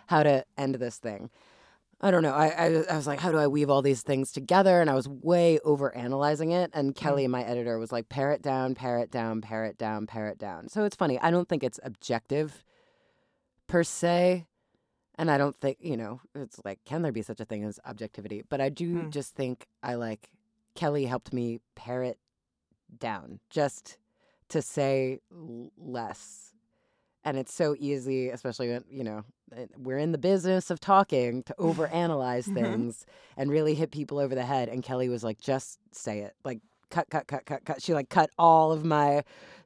[0.07, 1.29] how to end this thing.
[1.99, 2.33] I don't know.
[2.33, 4.79] I, I i was like how do i weave all these things together?
[4.79, 8.41] And i was way over analyzing it and kelly my editor was like pare it
[8.41, 10.69] down pare it down pare it down pare it down.
[10.69, 11.19] So it's funny.
[11.19, 12.63] I don't think it's objective
[13.67, 14.45] per se
[15.15, 17.79] and I don't think, you know, it's like, can there be such a thing as
[17.85, 18.43] objectivity?
[18.49, 19.09] But I do Mm.
[19.11, 20.29] just think I like
[20.75, 22.17] Kelly helped me pare it
[22.99, 23.97] down just
[24.49, 25.19] to say
[25.77, 26.53] less.
[27.23, 29.23] And it's so easy, especially when, you know,
[29.55, 32.53] eh, we're in the business of talking to overanalyze Mhm.
[32.53, 33.05] things
[33.37, 34.67] and really hit people over the head.
[34.67, 36.35] And Kelly was like, just say it.
[36.43, 36.59] Like,
[36.89, 37.81] cut, cut, cut, cut, cut.
[37.81, 39.23] She like cut all of my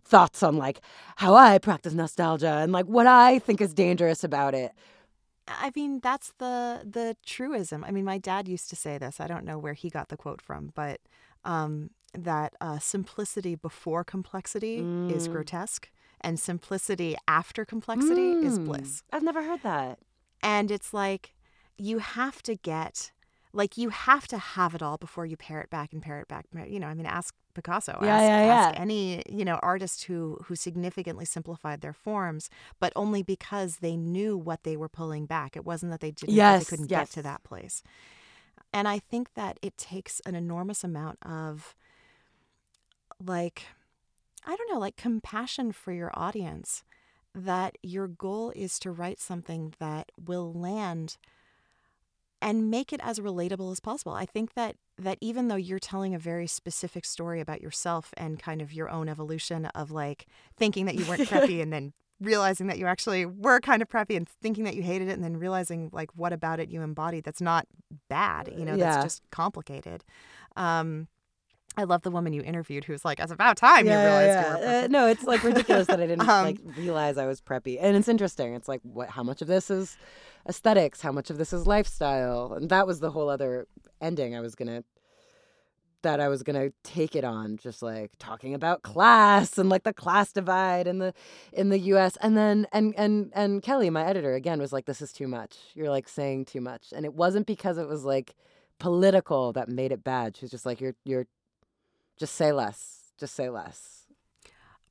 [0.07, 0.79] thoughts on like
[1.17, 4.71] how I practice nostalgia and like what I think is dangerous about it.
[5.47, 7.83] I mean, that's the the truism.
[7.85, 9.19] I mean, my dad used to say this.
[9.19, 10.99] I don't know where he got the quote from, but
[11.45, 15.31] um, that uh, simplicity before complexity is Mm.
[15.31, 15.89] grotesque,
[16.19, 18.65] and simplicity after complexity is Mm.
[18.65, 19.03] bliss.
[19.11, 19.99] I've never heard that.
[20.43, 21.33] And it's like
[21.77, 23.11] you have to get
[23.53, 26.27] like you have to have it all before you pare it back and pare it
[26.27, 26.45] back.
[26.67, 27.99] You know, I mean, ask Picasso.
[28.01, 32.49] Yeah, ask, yeah, ask any you know artist who who significantly simplified their forms,
[32.79, 35.57] but only because they knew what they were pulling back.
[35.57, 36.35] It wasn't that they didn't.
[36.35, 37.09] Yes, they couldn't yes.
[37.09, 37.83] get to that place.
[38.71, 41.75] And I think that it takes an enormous amount of
[43.23, 43.63] like
[44.45, 46.83] I don't know, like compassion for your audience
[47.33, 51.17] that your goal is to write something that will land
[52.39, 54.13] and make it as relatable as possible.
[54.13, 58.39] I think that that even though you're telling a very specific story about yourself and
[58.39, 60.25] kind of your own evolution of like
[60.55, 64.17] thinking that you weren't preppy and then realizing that you actually were kind of preppy
[64.17, 67.23] and thinking that you hated it and then realizing like what about it you embodied
[67.23, 67.67] that's not
[68.09, 68.85] bad, you know, Yeah.
[68.91, 70.03] that's just complicated.
[70.55, 71.07] Um
[71.77, 74.67] I love the woman you interviewed who's like, it's about time you realized you were
[74.83, 77.95] Uh, no, it's like ridiculous that I didn't Um, like realize I was preppy, and
[77.95, 78.55] it's interesting.
[78.55, 79.09] It's like what?
[79.09, 79.95] How much of this is
[80.49, 81.01] aesthetics?
[81.01, 82.53] How much of this is lifestyle?
[82.53, 83.67] And that was the whole other
[84.01, 84.35] ending.
[84.35, 84.83] I was gonna
[86.03, 89.93] that I was gonna take it on, just like talking about class and like the
[89.93, 91.13] class divide in the
[91.53, 92.17] in the U.S.
[92.21, 95.57] And then and and and Kelly, my editor, again was like, "This is too much.
[95.75, 98.35] You're like saying too much." And it wasn't because it was like
[98.79, 100.37] political that made it bad.
[100.37, 101.27] She was just like, "You're you're
[102.17, 103.11] just say less.
[103.19, 103.93] Just say less."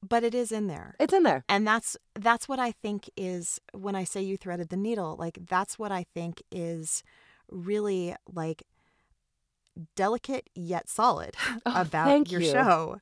[0.06, 0.94] But it is in there.
[1.00, 1.44] It's in there.
[1.48, 5.38] and that's that's what i think is when i say you threaded the needle like
[5.48, 7.02] that's what i think is
[7.50, 8.62] really like
[9.94, 11.34] delicate yet solid
[11.66, 12.50] Oh, about your you.
[12.50, 13.00] show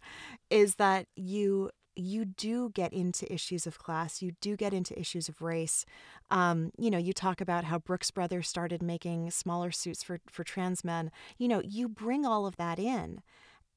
[0.51, 5.29] is that you you do get into issues of class you do get into issues
[5.29, 5.85] of race
[6.31, 10.43] um, you know you talk about how brooks brothers started making smaller suits for for
[10.43, 13.21] trans men you know you bring all of that in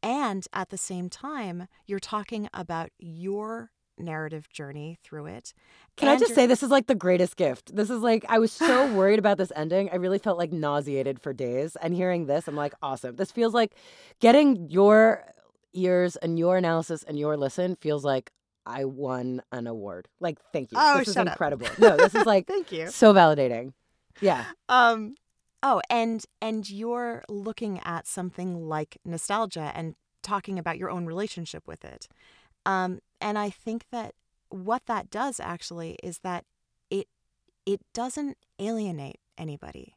[0.04, 5.54] and at the same time you're talking about your narrative journey through it
[5.96, 7.76] Can I just say this is like the greatest gift?
[7.76, 9.90] This is like I was so worried about this ending.
[9.92, 11.76] I really felt like nauseated for days.
[11.82, 13.16] And hearing this, I'm like, awesome.
[13.16, 13.74] This feels like
[14.20, 15.24] getting your
[15.74, 18.32] ears and your analysis and your listen feels like
[18.66, 20.08] I won an award.
[20.20, 20.78] Like, thank you.
[20.80, 21.68] Oh, this is incredible.
[21.80, 23.74] No, this is like thank you so validating.
[24.22, 24.46] Yeah.
[24.70, 25.16] um
[25.64, 31.68] oh and and you're looking at something like nostalgia and talking about your own relationship
[31.68, 32.08] with it.
[32.66, 34.14] Um and i think that
[34.50, 36.46] what that does actually is that
[36.90, 37.08] it
[37.66, 39.96] it doesn't alienate anybody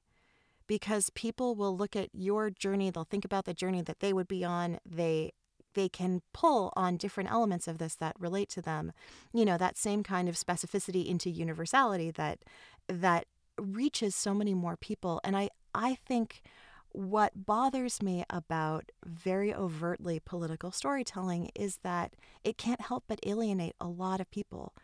[0.67, 4.29] because people will look at your journey they'll think about the journey that they would
[4.29, 5.33] be on they
[5.75, 8.93] they can pull on different elements of this that relate to them.
[9.33, 12.41] You know that same kind of specificity into universality that
[12.89, 13.27] that
[13.61, 16.43] reaches so many more people and i i think
[16.93, 23.77] what bothers me about very overtly political storytelling is that it can't help but alienate
[23.81, 24.75] a lot of people.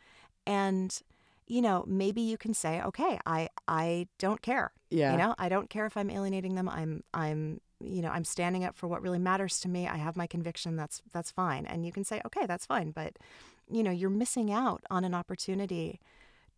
[0.47, 0.97] And
[1.49, 5.13] you know maybe you can say okay i i don't care Yeah.
[5.13, 5.35] you know?
[5.39, 6.69] I don't care if i'm alienating them.
[6.69, 9.89] I'm i'm you know i'm standing up for what really matters to me.
[9.89, 10.77] I have my conviction.
[10.77, 11.67] That's that's fine.
[11.67, 12.93] And you can say okay that's fine.
[12.93, 13.17] But
[13.69, 15.99] you know you're missing out on an opportunity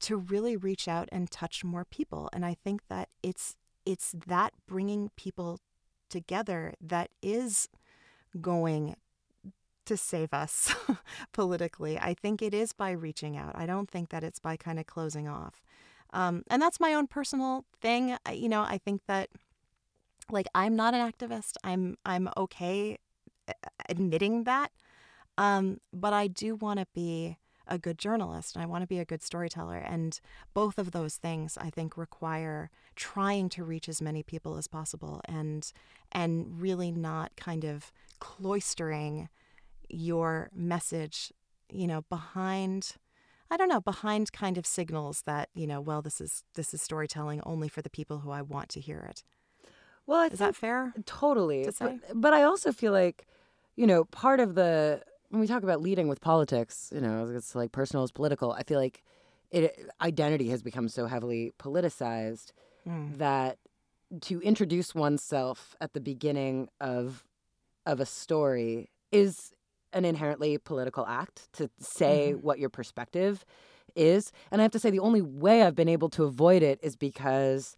[0.00, 4.52] to really reach out and touch more people and i think that it's it's that
[4.66, 5.60] bringing people
[6.10, 7.68] together that is
[8.40, 8.96] going
[9.88, 10.74] to save us
[11.32, 11.98] politically.
[11.98, 13.56] I think it is by reaching out.
[13.56, 15.62] I don't think that it's by kind of closing off.
[16.12, 18.16] Um, and that's my own personal thing.
[18.24, 19.28] I, you know i think that
[20.30, 21.56] like i'm not an activist.
[21.64, 22.98] I'm i'm okay
[23.48, 23.52] uh,
[23.88, 24.72] admitting that.
[25.38, 27.38] Um, but i do want to be
[27.68, 29.76] a good journalist and I want to be a good storyteller.
[29.76, 30.18] And
[30.54, 35.20] both of those things I think require trying to reach as many people as possible
[35.26, 35.70] and
[36.10, 39.28] and really not kind of cloistering
[39.88, 41.32] your message,
[41.70, 42.96] you know, behind
[43.50, 46.82] I don't know, behind kind of signals that, you know, well this is this is
[46.82, 49.22] storytelling only for the people who I want to hear it.
[50.06, 50.94] Well, I Is that fair?
[51.04, 51.64] Totally.
[51.64, 53.26] to But, but I also feel like,
[53.76, 57.54] you know, part of the when we talk about leading with politics, you know, it's
[57.54, 58.52] like personal is political.
[58.52, 59.02] I feel like
[59.50, 62.52] it identity has become so heavily politicized
[62.86, 63.18] Mm.
[63.18, 63.58] that
[64.22, 67.24] to introduce oneself at the beginning of
[67.84, 69.52] of a story is
[69.92, 73.44] an inherently political act to say what your perspective
[73.94, 74.32] is.
[74.50, 76.96] And I have to say the only way I've been able to avoid it is
[76.96, 77.76] because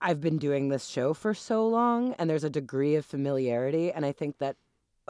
[0.00, 4.06] I've been doing this show for so long and there's a degree of familiarity and
[4.06, 4.56] I think that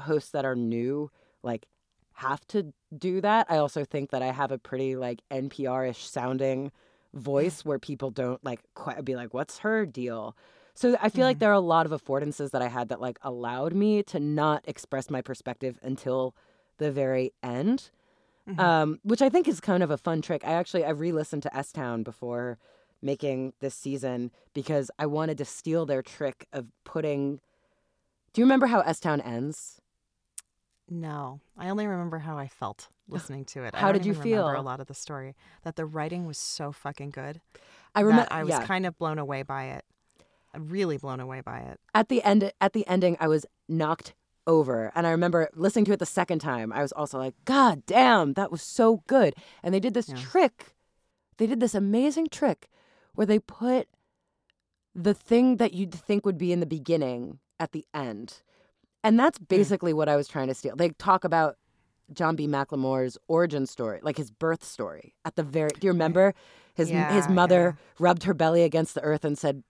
[0.01, 1.11] hosts that are new
[1.43, 1.66] like
[2.14, 3.47] have to do that.
[3.49, 6.70] I also think that I have a pretty like NPR-ish sounding
[7.14, 10.36] voice where people don't like quite be like what's her deal.
[10.74, 13.18] So I feel like there are a lot of affordances that I had that like
[13.22, 16.34] allowed me to not express my perspective until
[16.78, 17.91] the very end.
[18.49, 18.59] Mhm.
[18.59, 20.43] Um, which I think is kind of a fun trick.
[20.45, 22.59] I actually I re-listened to S Town before
[23.03, 27.41] making this season because I wanted to steal their trick of putting.
[28.32, 29.80] Do you remember how S Town ends?
[30.91, 33.74] No, I only remember how I felt listening to it.
[33.76, 34.61] How did you even remember feel?
[34.61, 37.41] A lot of the story that the writing was so fucking good.
[37.95, 38.28] I remember.
[38.30, 38.66] I was yeah.
[38.66, 39.84] kind of blown away by it.
[40.59, 41.78] Really blown away by it.
[41.95, 44.14] at the end at the ending I was knocked
[44.49, 47.86] over and I remember listening to it the second time I was also like god
[47.86, 50.16] damn that was so good and they did this Yeah.
[50.16, 50.74] trick
[51.36, 52.68] they did this amazing trick
[53.14, 53.86] where they put
[54.93, 58.43] the thing that you'd think would be in the beginning at the end
[59.03, 59.44] and that's hmm.
[59.44, 61.57] basically what I was trying to steal they talk about
[62.12, 62.46] John B.
[62.46, 65.14] McLemore's origin story, like his birth story.
[65.24, 66.34] At the very, do you remember
[66.74, 69.62] his his Yeah, mother rubbed her belly against the earth and said,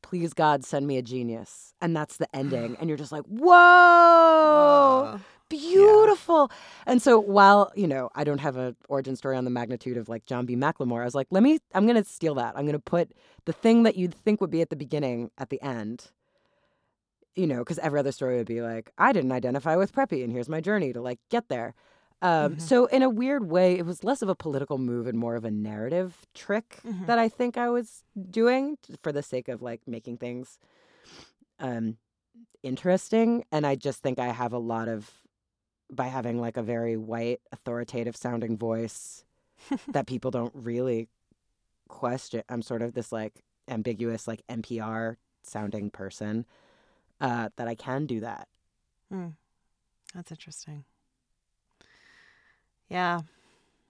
[0.00, 2.76] "Please God, send me a genius," and that's the ending.
[2.80, 6.50] And you're just like, "Whoa, beautiful!"
[6.86, 10.08] And so while you know I don't have an origin story on the magnitude of
[10.08, 10.56] like John B.
[10.56, 12.54] McLemore, I was like, "Let me, I'm gonna steal that.
[12.56, 13.12] I'm gonna put
[13.44, 16.10] the thing that you'd think would be at the beginning at the end."
[17.34, 20.32] You know, because every other story would be like, I didn't identify with Preppy, and
[20.32, 21.74] here's my journey to like get there.
[22.20, 22.60] Um, Mhm.
[22.60, 25.44] So in a weird way, it was less of a political move and more of
[25.44, 27.06] a narrative trick Mhm.
[27.06, 30.58] that I think I was doing for the sake of like making things
[31.58, 31.96] um,
[32.62, 33.44] interesting.
[33.52, 35.10] And I just think I have a lot of
[35.90, 39.24] by having like a very white, authoritative sounding voice
[39.92, 41.08] that people don't really
[41.88, 42.42] question.
[42.48, 46.46] I'm sort of this like ambiguous, like NPR sounding person
[47.22, 48.48] uh, that I can do that.
[49.10, 49.28] Hmm.
[50.14, 50.84] That's interesting.
[52.90, 53.20] Yeah,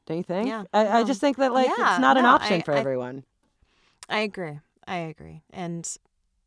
[0.06, 0.46] Don't you think?
[0.46, 2.78] Yeah, I, I just think that like Yeah, it's not an option I- for I-
[2.78, 3.24] everyone.
[4.08, 4.58] I agree.
[4.86, 5.42] I agree.
[5.50, 5.88] And,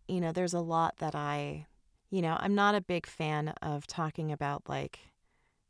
[0.08, 1.66] you know, there's a lot that I,
[2.12, 5.00] you know, I'm not a big fan of talking about like,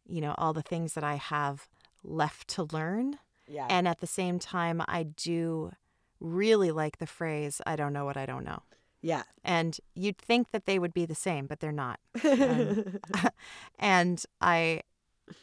[0.07, 1.67] you know, all the things that I have
[2.03, 3.17] left to learn.
[3.47, 3.67] Yeah.
[3.69, 5.71] And at the same time, I do
[6.19, 8.63] really like the phrase, I don't know what I don't know.
[9.05, 9.21] Yeah.
[9.43, 11.99] And you'd think that they would be the same, but they're not.
[12.23, 12.97] Um,
[13.79, 14.81] and I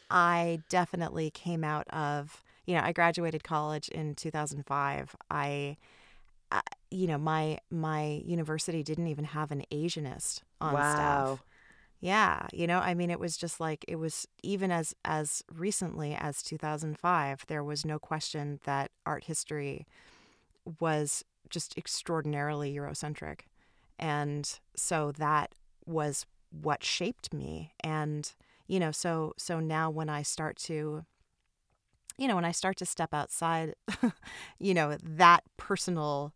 [0.09, 5.15] I definitely came out of, you know, I graduated college in 2005.
[5.31, 5.77] I
[6.51, 6.61] I-
[6.91, 10.93] you know, my my university didn't even have an Asianist on wow.
[10.93, 11.43] staff.
[12.01, 16.15] Yeah, you know, I mean it was just like it was even as as recently
[16.15, 19.87] as 2005, there was no question that art history
[20.81, 23.43] was just extraordinarily Eurocentric.
[23.99, 27.73] And so that was what shaped me.
[27.83, 28.31] And,
[28.67, 31.05] you know, so so now when I start to
[32.17, 33.73] you know, when I start to step outside,
[34.59, 36.33] you know, that personal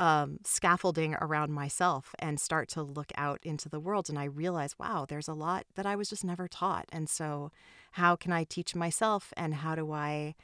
[0.00, 4.08] um, scaffolding around myself and start to look out into the world.
[4.08, 6.86] And I realize, wow, there's a lot that I was just never taught.
[6.92, 7.50] And so,
[7.92, 9.32] how can I teach myself?
[9.36, 10.36] And how do I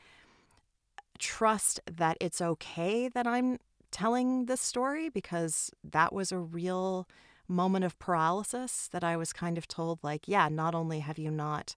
[1.18, 3.58] trust that it's okay that I'm
[3.94, 5.08] telling this story?
[5.08, 7.08] Because that was a real
[7.46, 11.30] moment of paralysis that I was kind of told, like, yeah, not only have you
[11.30, 11.76] not,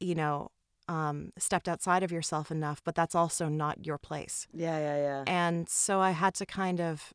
[0.00, 0.50] you know,
[0.88, 4.48] um, stepped outside of yourself enough, but that's also not your place.
[4.52, 5.24] Yeah, yeah, yeah.
[5.26, 7.12] And so I had to kind of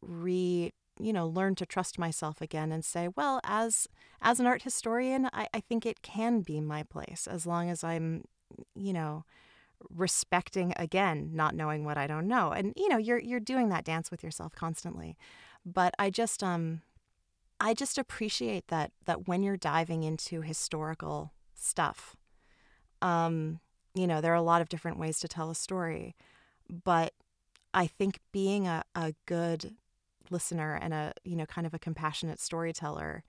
[0.00, 3.88] re, you know, learn to trust myself again and say, well, as
[4.20, 7.84] as an art historian, I, I think it can be my place as long as
[7.84, 8.24] I'm,
[8.74, 9.24] you know,
[9.90, 12.50] respecting again, not knowing what I don't know.
[12.50, 15.16] And you know, you're you're doing that dance with yourself constantly.
[15.64, 16.82] But I just um
[17.60, 22.16] I just appreciate that that when you're diving into historical stuff,
[23.00, 23.60] um,
[23.94, 26.14] you know, there are a lot of different ways to tell a story.
[26.68, 27.12] But
[27.74, 29.76] I think being a, a good
[30.30, 33.22] listener and a, you know, kind of a compassionate storyteller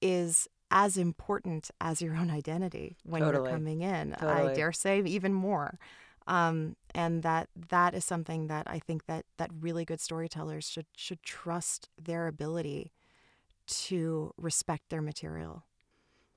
[0.00, 3.48] is as important as your own identity when Totally.
[3.48, 4.14] you're coming in.
[4.14, 5.78] I dare say even more.
[6.26, 10.86] Um, and that that is something that I think that that really good storytellers should
[10.96, 12.92] should trust their ability
[13.66, 15.64] to respect their material.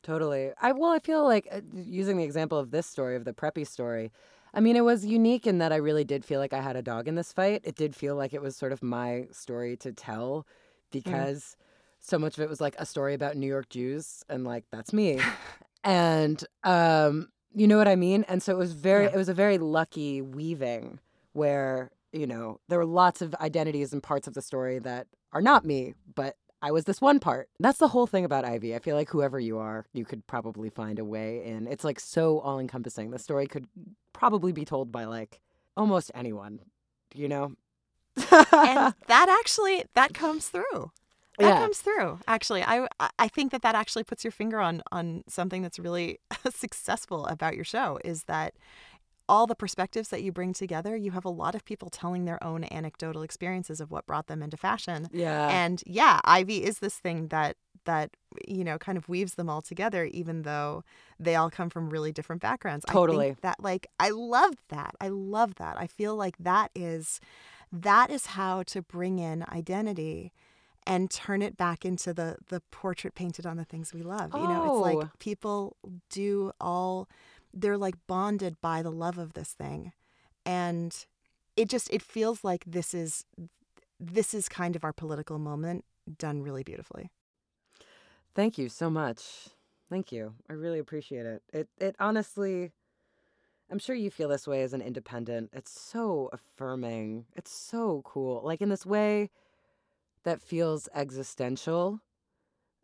[0.04, 0.52] Totally.
[0.62, 3.66] I well, I feel like uh, using the example of this story of the preppy
[3.66, 4.12] story.
[4.54, 6.82] I mean, it was unique in that I really did feel like I had a
[6.82, 7.62] dog in this fight.
[7.64, 10.48] It did feel like it was sort of my story to tell
[10.92, 11.56] because
[12.08, 14.94] so much of it was like a story about New York Jews and like that's
[14.94, 15.20] me.
[15.84, 18.24] and um you know what I mean?
[18.28, 19.12] And so it was very Yeah.
[19.14, 21.00] it was a very lucky weaving
[21.34, 25.42] where, you know, there were lots of identities and parts of the story that are
[25.42, 27.50] not me, but I was this one part.
[27.60, 28.76] That's the whole thing about Ivy.
[28.76, 31.68] I feel like whoever you are, you could probably find a way in.
[31.68, 33.12] It's like so all encompassing.
[33.12, 33.68] The story could
[34.14, 35.40] probably be told by like
[35.76, 36.62] almost anyone,
[37.14, 37.54] you know?
[38.18, 40.92] and that actually that comes through
[41.38, 41.60] that Yeah.
[41.60, 42.88] comes through actually I,
[43.20, 46.20] I think that that actually puts your finger on on something that's really
[46.50, 48.54] successful about your show is that
[49.30, 52.42] all the perspectives that you bring together, you have a lot of people telling their
[52.42, 55.10] own anecdotal experiences of what brought them into fashion.
[55.12, 55.50] Yeah.
[55.50, 58.12] And yeah, Ivy is this thing that that
[58.48, 60.84] you know kind of weaves them all together, even though
[61.20, 62.86] they all come from really different backgrounds.
[62.88, 63.26] I Totally.
[63.28, 64.96] think that like I love that.
[65.02, 65.76] I love that.
[65.78, 67.20] I feel like that is
[67.72, 70.32] that is how to bring in identity
[70.88, 74.34] and turn it back into the the portrait painted on the things we love.
[74.34, 74.82] You know, it's Oh.
[74.82, 75.76] like people
[76.10, 77.08] do all
[77.54, 79.92] they're like bonded by the love of this thing.
[80.46, 80.96] And
[81.56, 83.26] it just it feels like this is
[84.00, 85.84] this is kind of our political moment
[86.18, 87.10] done really beautifully.
[88.34, 89.50] Thank you so much.
[89.90, 90.36] Thank you.
[90.50, 91.42] I really appreciate it.
[91.52, 92.72] It it honestly
[93.70, 95.50] I'm sure you feel this way as an independent.
[95.52, 97.26] It's so affirming.
[97.36, 98.42] It's so cool.
[98.44, 99.30] Like in this way
[100.24, 102.02] that feels existential.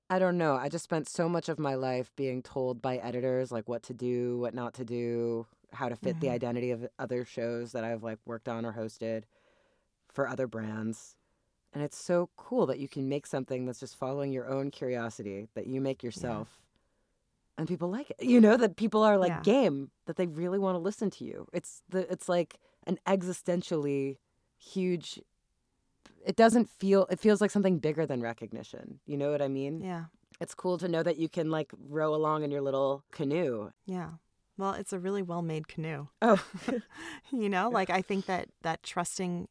[0.09, 0.55] I don't know.
[0.55, 3.93] I just spent so much of my life being told by editors like what to
[3.93, 6.34] do, what not to do, how to fit the Mhm.
[6.34, 9.23] identity of other shows that I've like worked on or hosted
[10.11, 11.15] for other brands.
[11.73, 15.47] And it's so cool that you can make something that's just following your own curiosity
[15.55, 16.59] that you make yourself.
[17.57, 18.23] And people like it.
[18.23, 19.41] You know that people are like Yeah.
[19.41, 21.47] game that they really want to listen to you.
[21.53, 24.17] It's the it's like an existentially
[24.57, 25.19] huge
[26.26, 28.99] it doesn't feel it feels like something bigger than recognition.
[29.06, 29.82] You know what I mean?
[29.82, 30.06] Yeah.
[30.39, 33.72] It's cool to know that you can like row along in your little canoe.
[33.86, 34.12] Yeah.
[34.58, 36.08] Well, it's a really well-made canoe.
[36.22, 36.43] Oh.
[37.32, 39.47] you know, like I think that that trusting,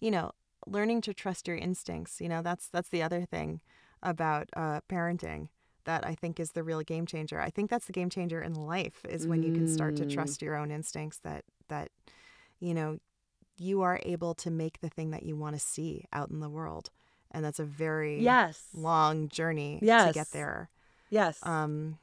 [0.00, 0.32] you know,
[0.66, 3.60] learning to trust your instincts, you know, that's that's the other thing
[4.02, 5.48] about uh, parenting
[5.84, 7.40] that I think is the real game changer.
[7.40, 10.10] I think that's the game changer in life is when you can start to Mm.
[10.10, 11.90] trust your own instincts that that
[12.60, 12.98] you know
[13.58, 16.48] you are able to make the thing that you want to see out in the
[16.48, 16.90] world.
[17.30, 18.62] And that's a very yes.
[18.74, 20.70] long journey to get there.
[21.10, 21.38] Yes.
[21.42, 21.98] Um,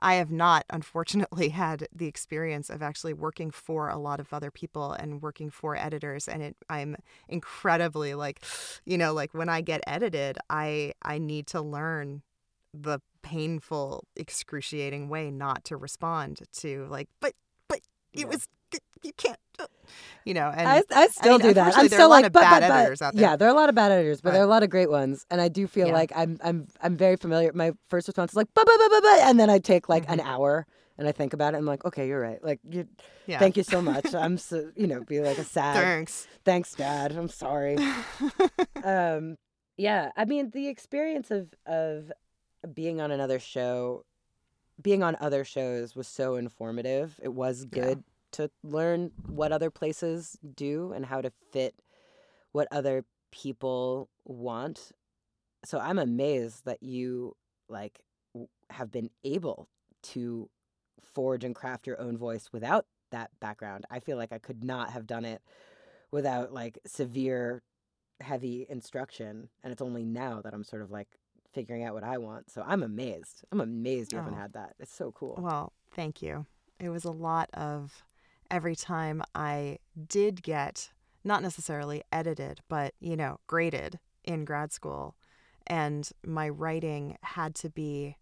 [0.00, 4.50] I have not, unfortunately, had the experience of actually working for a lot of other
[4.50, 6.96] people and working for editors, and it, I'm
[7.28, 8.40] incredibly like,
[8.84, 12.22] you know, like when I get edited, I I need to learn
[12.74, 17.32] the painful, excruciating way not to respond to like, but
[17.68, 17.80] but
[18.12, 18.26] it Yeah.
[18.26, 18.48] was
[19.04, 19.66] you can't, uh,"
[20.24, 21.76] you know, and I, I still mean, do that.
[21.76, 22.76] I'm still like but, bad but, but.
[22.76, 23.22] editors out there.
[23.22, 24.70] Yeah, there are a lot of bad editors, but, But- there are a lot of
[24.70, 25.24] great ones.
[25.30, 25.92] And I do feel Yeah.
[25.94, 27.52] like I'm I'm I'm very familiar.
[27.52, 30.04] My first response is like but, but, but, but, but, and then I take like
[30.04, 30.12] Mm-hmm.
[30.14, 30.66] an hour
[30.98, 31.58] and I think about it.
[31.58, 32.42] and I'm like, okay, you're right.
[32.42, 32.88] Like, you,
[33.26, 33.38] yeah.
[33.38, 34.14] thank you so much.
[34.14, 35.76] I'm so you know, be like a sad.
[35.76, 36.26] Thanks.
[36.44, 37.12] Thanks, Dad.
[37.12, 37.76] I'm sorry.
[38.84, 39.36] um,
[39.76, 42.12] yeah, I mean the experience of of
[42.74, 44.04] being on another show,
[44.82, 47.18] being on other shows was so informative.
[47.22, 51.74] It was good to learn what other places do and how to fit
[52.52, 54.92] what other people want.
[55.64, 57.36] So I'm amazed that you
[57.68, 58.00] like
[58.70, 59.68] have been able
[60.02, 60.48] to
[61.02, 63.84] forge and craft your own voice without that background.
[63.90, 65.42] I feel like I could not have done it
[66.10, 67.62] without like severe
[68.20, 71.08] heavy instruction and it's only now that I'm sort of like
[71.52, 72.50] figuring out what I want.
[72.50, 73.42] So I'm amazed.
[73.50, 74.38] I'm amazed you haven't Oh.
[74.38, 74.74] had that.
[74.78, 75.36] It's so cool.
[75.38, 76.46] Well, thank you.
[76.78, 78.04] It was a lot of
[78.50, 79.78] every time I
[80.08, 80.90] did get,
[81.24, 85.14] not necessarily edited, but, you know, graded in grad school.
[85.66, 88.16] And my writing had to be,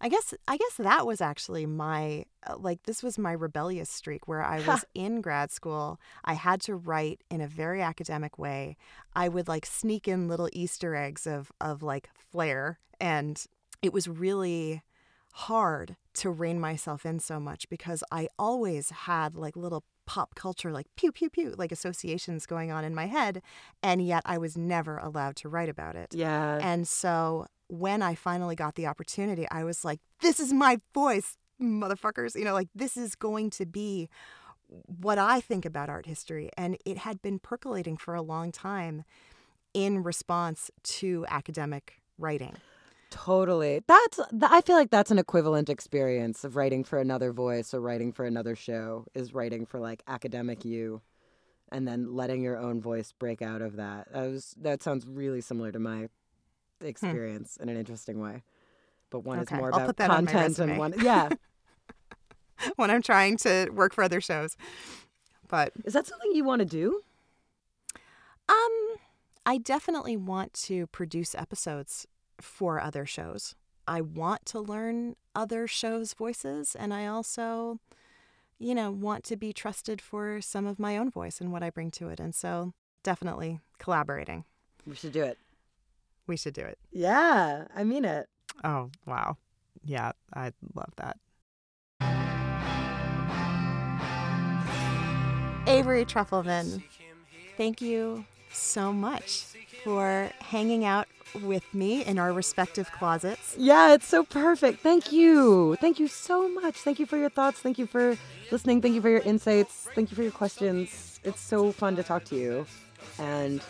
[0.00, 4.28] I guess, I guess that was actually my, uh, like, this was my rebellious streak
[4.28, 5.98] where I was in grad school.
[6.24, 8.76] I had to write in a very academic way.
[9.14, 12.78] I would like sneak in little Easter eggs of, of like flair.
[13.00, 13.42] And
[13.80, 14.82] it was really,
[15.36, 20.70] hard to rein myself in so much because I always had like little pop culture,
[20.70, 23.42] like pew, pew, pew, like associations going on in my head.
[23.82, 26.14] And yet I was never allowed to write about it.
[26.14, 26.60] Yeah.
[26.62, 31.36] And so when I finally got the opportunity, I was like, this is my voice,
[31.60, 32.36] motherfuckers.
[32.36, 34.08] You know, like this is going to be
[34.86, 36.48] what I think about art history.
[36.56, 39.02] And it had been percolating for a long time
[39.72, 42.54] in response to academic writing.
[43.16, 43.80] Totally.
[43.86, 47.80] That's th- I feel like that's an equivalent experience of writing for another voice or
[47.80, 51.00] writing for another show is writing for like academic you
[51.70, 54.12] and then letting your own voice break out of that.
[54.12, 56.08] That was that sounds really similar to my
[56.80, 58.42] experience in an interesting way.
[59.10, 59.56] But one is Hmm.
[59.58, 61.28] More I'll about that on content and one Yeah.
[62.76, 64.56] when I'm trying to work for other shows.
[65.46, 67.02] But is that something you want to do?
[68.48, 68.96] um
[69.46, 72.08] I definitely want to produce episodes
[72.40, 73.54] for other shows.
[73.86, 77.80] I want to learn other shows' voices and I also
[78.58, 81.70] you know want to be trusted for some of my own voice and what I
[81.70, 82.20] bring to it.
[82.20, 84.44] And so definitely collaborating.
[84.86, 85.38] We should do it.
[86.26, 86.78] We should do it.
[86.90, 88.28] Yeah, I mean it.
[88.62, 89.36] Oh, wow.
[89.84, 91.18] Yeah, I love that.
[95.66, 96.82] Avery Trufelman,
[97.56, 98.24] thank you
[98.56, 99.44] so much
[99.82, 101.06] for hanging out
[101.42, 103.56] with me in our respective closets.
[103.58, 104.80] Yeah, it's so perfect.
[104.80, 105.76] Thank you.
[105.80, 106.76] Thank you so much.
[106.76, 107.58] Thank you for your thoughts.
[107.60, 108.16] Thank you for
[108.50, 108.80] listening.
[108.80, 109.88] Thank you for your insights.
[109.94, 111.20] Thank you for your questions.
[111.24, 112.66] It's so fun to talk to you.
[113.18, 113.60] And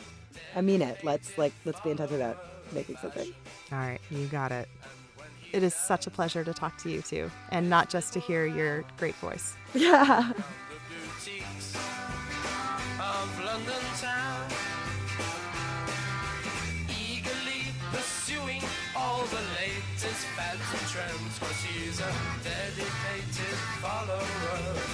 [0.55, 1.03] I mean it.
[1.05, 2.39] Let's like let's be in touch about
[2.73, 3.33] making something.
[3.73, 4.69] All right, you got it.
[5.53, 8.45] It is such a pleasure to talk to you too, and not just to hear
[8.47, 9.55] your great voice.
[9.75, 10.33] Yeah.
[20.95, 22.13] Cause he's a
[22.45, 24.94] dedicated follower